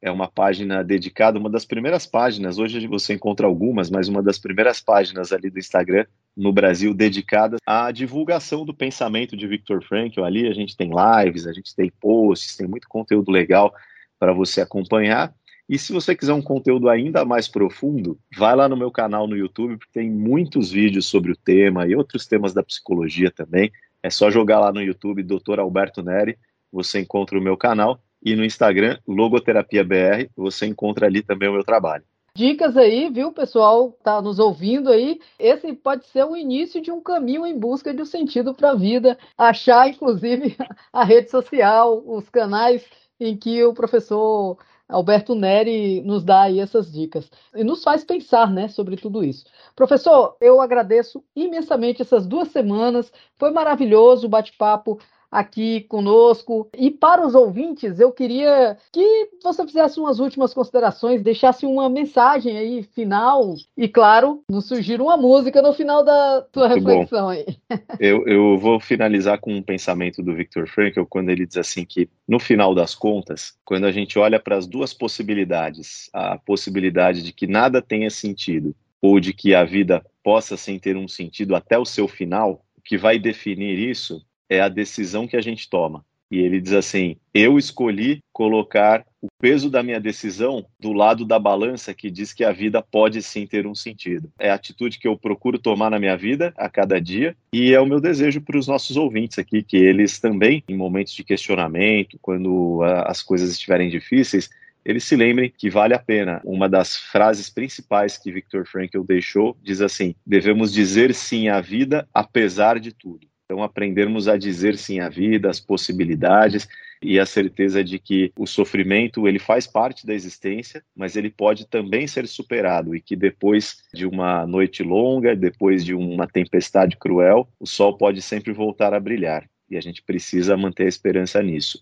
É 0.00 0.12
uma 0.12 0.30
página 0.30 0.84
dedicada, 0.84 1.36
uma 1.36 1.50
das 1.50 1.64
primeiras 1.64 2.06
páginas, 2.06 2.56
hoje 2.56 2.86
você 2.86 3.14
encontra 3.14 3.48
algumas, 3.48 3.90
mas 3.90 4.06
uma 4.06 4.22
das 4.22 4.38
primeiras 4.38 4.80
páginas 4.80 5.32
ali 5.32 5.50
do 5.50 5.58
Instagram 5.58 6.06
no 6.36 6.52
Brasil 6.52 6.94
dedicada 6.94 7.56
à 7.66 7.90
divulgação 7.90 8.64
do 8.64 8.72
pensamento 8.72 9.36
de 9.36 9.48
Viktor 9.48 9.82
Frankl. 9.82 10.22
Ali 10.22 10.46
a 10.46 10.52
gente 10.52 10.76
tem 10.76 10.90
lives, 10.90 11.48
a 11.48 11.52
gente 11.52 11.74
tem 11.74 11.90
posts, 12.00 12.56
tem 12.56 12.68
muito 12.68 12.86
conteúdo 12.86 13.32
legal 13.32 13.74
para 14.20 14.32
você 14.32 14.60
acompanhar. 14.60 15.34
E 15.68 15.78
se 15.78 15.92
você 15.92 16.14
quiser 16.14 16.34
um 16.34 16.42
conteúdo 16.42 16.88
ainda 16.88 17.24
mais 17.24 17.48
profundo, 17.48 18.18
vai 18.36 18.54
lá 18.54 18.68
no 18.68 18.76
meu 18.76 18.90
canal 18.90 19.26
no 19.26 19.36
YouTube, 19.36 19.78
porque 19.78 19.92
tem 19.92 20.10
muitos 20.10 20.70
vídeos 20.70 21.06
sobre 21.06 21.32
o 21.32 21.36
tema 21.36 21.86
e 21.86 21.96
outros 21.96 22.26
temas 22.26 22.52
da 22.52 22.62
psicologia 22.62 23.30
também. 23.30 23.72
É 24.02 24.10
só 24.10 24.30
jogar 24.30 24.60
lá 24.60 24.70
no 24.70 24.82
YouTube, 24.82 25.22
Dr. 25.22 25.58
Alberto 25.60 26.02
Neri, 26.02 26.38
você 26.70 27.00
encontra 27.00 27.38
o 27.38 27.42
meu 27.42 27.56
canal. 27.56 27.98
E 28.22 28.34
no 28.34 28.44
Instagram, 28.44 28.98
Logoterapia 29.06 29.84
BR, 29.84 30.28
você 30.36 30.66
encontra 30.66 31.06
ali 31.06 31.22
também 31.22 31.48
o 31.48 31.52
meu 31.52 31.64
trabalho. 31.64 32.04
Dicas 32.36 32.76
aí, 32.76 33.08
viu, 33.10 33.30
pessoal? 33.30 33.92
Tá 34.02 34.20
nos 34.20 34.38
ouvindo 34.38 34.90
aí. 34.90 35.20
Esse 35.38 35.72
pode 35.72 36.04
ser 36.06 36.24
o 36.24 36.36
início 36.36 36.82
de 36.82 36.90
um 36.90 37.00
caminho 37.00 37.46
em 37.46 37.56
busca 37.56 37.94
de 37.94 38.02
um 38.02 38.06
sentido 38.06 38.52
para 38.52 38.70
a 38.70 38.74
vida. 38.74 39.16
Achar, 39.38 39.88
inclusive, 39.88 40.56
a 40.92 41.04
rede 41.04 41.30
social, 41.30 42.02
os 42.04 42.28
canais 42.28 42.84
em 43.20 43.36
que 43.36 43.62
o 43.62 43.72
professor 43.72 44.58
Alberto 44.88 45.34
Neri 45.34 46.02
nos 46.02 46.22
dá 46.24 46.42
aí 46.42 46.60
essas 46.60 46.92
dicas 46.92 47.30
e 47.54 47.64
nos 47.64 47.82
faz 47.82 48.04
pensar, 48.04 48.50
né, 48.50 48.68
sobre 48.68 48.96
tudo 48.96 49.24
isso. 49.24 49.44
Professor, 49.74 50.36
eu 50.40 50.60
agradeço 50.60 51.24
imensamente 51.34 52.02
essas 52.02 52.26
duas 52.26 52.48
semanas. 52.48 53.12
Foi 53.36 53.50
maravilhoso 53.50 54.26
o 54.26 54.30
bate-papo 54.30 54.98
aqui 55.34 55.80
conosco. 55.82 56.68
E 56.78 56.92
para 56.92 57.26
os 57.26 57.34
ouvintes, 57.34 57.98
eu 57.98 58.12
queria 58.12 58.78
que 58.92 59.30
você 59.42 59.66
fizesse 59.66 59.98
umas 59.98 60.20
últimas 60.20 60.54
considerações, 60.54 61.22
deixasse 61.22 61.66
uma 61.66 61.90
mensagem 61.90 62.56
aí 62.56 62.84
final 62.84 63.56
e, 63.76 63.88
claro, 63.88 64.42
nos 64.48 64.66
surgir 64.66 65.00
uma 65.00 65.16
música 65.16 65.60
no 65.60 65.72
final 65.72 66.04
da 66.04 66.46
sua 66.54 66.68
Muito 66.68 66.86
reflexão 66.86 67.28
aí. 67.28 67.44
Eu, 67.98 68.26
eu 68.26 68.58
vou 68.58 68.80
finalizar 68.80 69.38
com 69.38 69.54
um 69.54 69.62
pensamento 69.62 70.22
do 70.22 70.34
Victor 70.34 70.66
Frankl, 70.66 71.04
quando 71.04 71.30
ele 71.30 71.46
diz 71.46 71.56
assim 71.56 71.84
que, 71.84 72.08
no 72.26 72.38
final 72.38 72.74
das 72.74 72.94
contas, 72.94 73.56
quando 73.64 73.84
a 73.84 73.92
gente 73.92 74.18
olha 74.18 74.38
para 74.38 74.56
as 74.56 74.66
duas 74.66 74.92
possibilidades, 74.92 76.10
a 76.12 76.36
possibilidade 76.38 77.22
de 77.22 77.32
que 77.32 77.46
nada 77.46 77.80
tenha 77.80 78.10
sentido 78.10 78.74
ou 79.00 79.20
de 79.20 79.32
que 79.32 79.54
a 79.54 79.64
vida 79.64 80.04
possa 80.22 80.56
sem 80.56 80.78
ter 80.78 80.96
um 80.96 81.06
sentido 81.06 81.54
até 81.54 81.78
o 81.78 81.84
seu 81.84 82.08
final, 82.08 82.64
o 82.76 82.80
que 82.82 82.98
vai 82.98 83.18
definir 83.18 83.78
isso 83.78 84.24
é 84.48 84.60
a 84.60 84.68
decisão 84.68 85.26
que 85.26 85.36
a 85.36 85.40
gente 85.40 85.68
toma. 85.68 86.04
E 86.30 86.38
ele 86.38 86.60
diz 86.60 86.72
assim: 86.72 87.16
Eu 87.32 87.58
escolhi 87.58 88.20
colocar 88.32 89.04
o 89.22 89.28
peso 89.40 89.70
da 89.70 89.82
minha 89.82 90.00
decisão 90.00 90.66
do 90.80 90.92
lado 90.92 91.24
da 91.24 91.38
balança 91.38 91.94
que 91.94 92.10
diz 92.10 92.32
que 92.32 92.42
a 92.42 92.50
vida 92.50 92.82
pode 92.82 93.22
sim 93.22 93.46
ter 93.46 93.66
um 93.66 93.74
sentido. 93.74 94.30
É 94.38 94.50
a 94.50 94.54
atitude 94.54 94.98
que 94.98 95.06
eu 95.06 95.16
procuro 95.16 95.58
tomar 95.58 95.90
na 95.90 95.98
minha 95.98 96.16
vida 96.16 96.52
a 96.56 96.68
cada 96.68 97.00
dia 97.00 97.36
e 97.52 97.72
é 97.72 97.80
o 97.80 97.86
meu 97.86 98.00
desejo 98.00 98.40
para 98.40 98.58
os 98.58 98.66
nossos 98.66 98.96
ouvintes 98.96 99.38
aqui 99.38 99.62
que 99.62 99.76
eles 99.76 100.18
também, 100.18 100.64
em 100.68 100.76
momentos 100.76 101.12
de 101.12 101.22
questionamento, 101.22 102.18
quando 102.20 102.80
as 103.06 103.22
coisas 103.22 103.50
estiverem 103.50 103.88
difíceis, 103.88 104.50
eles 104.84 105.04
se 105.04 105.16
lembrem 105.16 105.52
que 105.56 105.70
vale 105.70 105.94
a 105.94 105.98
pena. 105.98 106.40
Uma 106.44 106.68
das 106.68 106.96
frases 106.96 107.48
principais 107.48 108.18
que 108.18 108.32
Viktor 108.32 108.66
Frankl 108.66 109.02
deixou 109.02 109.56
diz 109.62 109.80
assim: 109.80 110.14
devemos 110.26 110.72
dizer 110.72 111.14
sim 111.14 111.48
à 111.48 111.60
vida 111.60 112.08
apesar 112.12 112.80
de 112.80 112.92
tudo. 112.92 113.26
Então, 113.44 113.62
aprendermos 113.62 114.26
a 114.26 114.38
dizer 114.38 114.76
sim 114.78 115.00
à 115.00 115.08
vida, 115.10 115.50
às 115.50 115.60
possibilidades 115.60 116.66
e 117.02 117.18
a 117.20 117.26
certeza 117.26 117.84
de 117.84 117.98
que 117.98 118.32
o 118.38 118.46
sofrimento 118.46 119.28
ele 119.28 119.38
faz 119.38 119.66
parte 119.66 120.06
da 120.06 120.14
existência, 120.14 120.82
mas 120.96 121.14
ele 121.14 121.28
pode 121.28 121.66
também 121.66 122.06
ser 122.06 122.26
superado 122.26 122.96
e 122.96 123.02
que 123.02 123.14
depois 123.14 123.82
de 123.92 124.06
uma 124.06 124.46
noite 124.46 124.82
longa, 124.82 125.36
depois 125.36 125.84
de 125.84 125.94
uma 125.94 126.26
tempestade 126.26 126.96
cruel, 126.96 127.46
o 127.60 127.66
sol 127.66 127.98
pode 127.98 128.22
sempre 128.22 128.50
voltar 128.52 128.94
a 128.94 129.00
brilhar 129.00 129.46
e 129.68 129.76
a 129.76 129.80
gente 129.80 130.02
precisa 130.02 130.56
manter 130.56 130.84
a 130.84 130.88
esperança 130.88 131.42
nisso. 131.42 131.78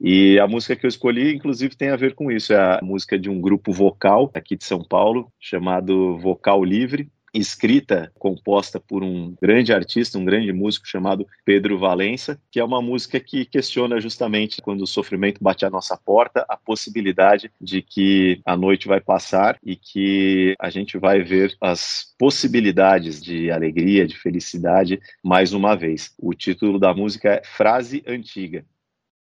E 0.00 0.38
a 0.38 0.46
música 0.46 0.76
que 0.76 0.86
eu 0.86 0.88
escolhi, 0.88 1.34
inclusive, 1.34 1.76
tem 1.76 1.90
a 1.90 1.96
ver 1.96 2.14
com 2.14 2.32
isso. 2.32 2.54
É 2.54 2.56
a 2.56 2.80
música 2.82 3.18
de 3.18 3.28
um 3.28 3.38
grupo 3.38 3.70
vocal 3.70 4.30
aqui 4.32 4.56
de 4.56 4.64
São 4.64 4.82
Paulo, 4.82 5.30
chamado 5.38 6.16
Vocal 6.18 6.64
Livre 6.64 7.10
escrita, 7.32 8.12
composta 8.18 8.80
por 8.80 9.02
um 9.02 9.34
grande 9.40 9.72
artista, 9.72 10.18
um 10.18 10.24
grande 10.24 10.52
músico 10.52 10.86
chamado 10.86 11.26
Pedro 11.44 11.78
Valença, 11.78 12.40
que 12.50 12.60
é 12.60 12.64
uma 12.64 12.82
música 12.82 13.20
que 13.20 13.44
questiona 13.44 14.00
justamente 14.00 14.60
quando 14.60 14.82
o 14.82 14.86
sofrimento 14.86 15.42
bate 15.42 15.64
à 15.64 15.70
nossa 15.70 15.96
porta, 15.96 16.44
a 16.48 16.56
possibilidade 16.56 17.50
de 17.60 17.82
que 17.82 18.40
a 18.44 18.56
noite 18.56 18.88
vai 18.88 19.00
passar 19.00 19.58
e 19.64 19.76
que 19.76 20.54
a 20.58 20.70
gente 20.70 20.98
vai 20.98 21.22
ver 21.22 21.56
as 21.60 22.14
possibilidades 22.18 23.22
de 23.22 23.50
alegria, 23.50 24.06
de 24.06 24.16
felicidade 24.16 25.00
mais 25.22 25.52
uma 25.52 25.74
vez. 25.76 26.14
O 26.18 26.34
título 26.34 26.78
da 26.78 26.92
música 26.92 27.34
é 27.34 27.42
Frase 27.44 28.02
Antiga. 28.06 28.64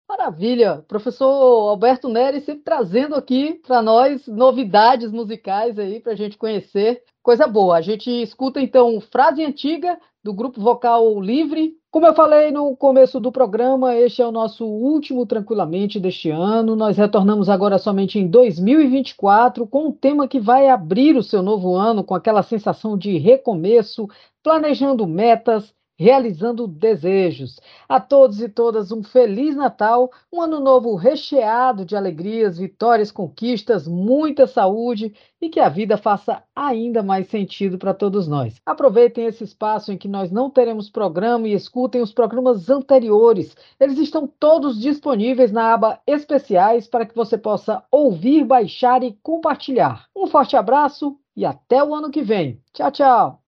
Maravilha! 0.09 0.83
Professor 0.89 1.69
Alberto 1.69 2.09
Neri 2.09 2.41
sempre 2.41 2.65
trazendo 2.65 3.15
aqui 3.15 3.61
para 3.67 3.83
nós 3.83 4.27
novidades 4.27 5.13
musicais 5.13 5.79
aí 5.79 6.01
para 6.01 6.13
a 6.13 6.17
gente 6.17 6.39
conhecer. 6.39 7.03
Coisa 7.29 7.47
boa. 7.47 7.77
A 7.77 7.83
gente 7.83 8.11
escuta 8.11 8.59
então 8.59 8.99
Frase 9.03 9.45
Antiga 9.45 10.01
do 10.25 10.33
Grupo 10.33 10.63
Vocal 10.63 11.21
Livre. 11.21 11.75
Como 11.91 12.07
eu 12.07 12.15
falei 12.15 12.51
no 12.51 12.75
começo 12.75 13.21
do 13.21 13.31
programa, 13.31 13.95
este 13.95 14.23
é 14.23 14.27
o 14.27 14.33
nosso 14.33 14.65
último 14.65 15.27
Tranquilamente 15.27 16.01
deste 16.01 16.31
ano. 16.31 16.75
Nós 16.75 16.97
retornamos 16.97 17.51
agora 17.51 17.77
somente 17.77 18.19
em 18.19 18.27
2024 18.27 19.67
com 19.67 19.89
um 19.89 19.93
tema 19.93 20.27
que 20.27 20.41
vai 20.41 20.71
abrir 20.71 21.19
o 21.19 21.23
seu 21.23 21.43
novo 21.43 21.77
ano 21.77 22.03
com 22.03 22.15
aquela 22.15 22.43
sensação 22.43 22.97
de 22.97 23.19
recomeço, 23.19 24.09
planejando 24.43 25.07
metas, 25.07 25.75
realizando 25.99 26.69
desejos. 26.69 27.61
A 27.89 27.99
todos 27.99 28.41
e 28.41 28.49
todas 28.49 28.93
um 28.93 29.03
feliz 29.03 29.57
Natal, 29.57 30.11
um 30.33 30.41
ano 30.41 30.61
novo 30.61 30.95
recheado 30.95 31.85
de 31.85 31.97
alegrias, 31.97 32.59
vitórias, 32.59 33.11
conquistas, 33.11 33.89
muita 33.89 34.47
saúde 34.47 35.13
e 35.41 35.49
que 35.49 35.59
a 35.59 35.69
vida 35.69 35.97
faça 35.97 36.43
ainda 36.55 37.03
mais 37.03 37.29
sentido 37.29 37.79
para 37.79 37.93
todos 37.93 38.29
nós. 38.29 38.61
Aproveitem 38.65 39.27
esse 39.27 39.43
espaço 39.43 39.91
em 39.91 39.99
que 39.99 40.07
nós 40.09 40.31
não 40.31 40.49
teremos 40.49 40.89
programa 40.89 41.49
e 41.49 41.53
escutem 41.53 42.01
os 42.01 42.13
programas 42.13 42.71
anteriores. 42.71 43.57
Eles 43.81 43.99
estão 43.99 44.27
todos 44.27 44.81
disponíveis 44.81 45.51
na 45.51 45.75
aba 45.75 46.01
especiais 46.07 46.87
para 46.87 47.05
que 47.05 47.15
você 47.15 47.37
possa 47.37 47.83
ouvir, 47.91 48.45
baixar 48.45 49.03
e 49.03 49.19
compartilhar. 49.23 50.07
Um 50.15 50.27
forte 50.29 50.57
abraço 50.57 51.19
e 51.37 51.45
até 51.45 51.83
o 51.83 51.95
ano 51.95 52.11
que 52.11 52.23
vem. 52.23 52.61
Tchau, 52.73 52.91
tchau. 52.93 53.48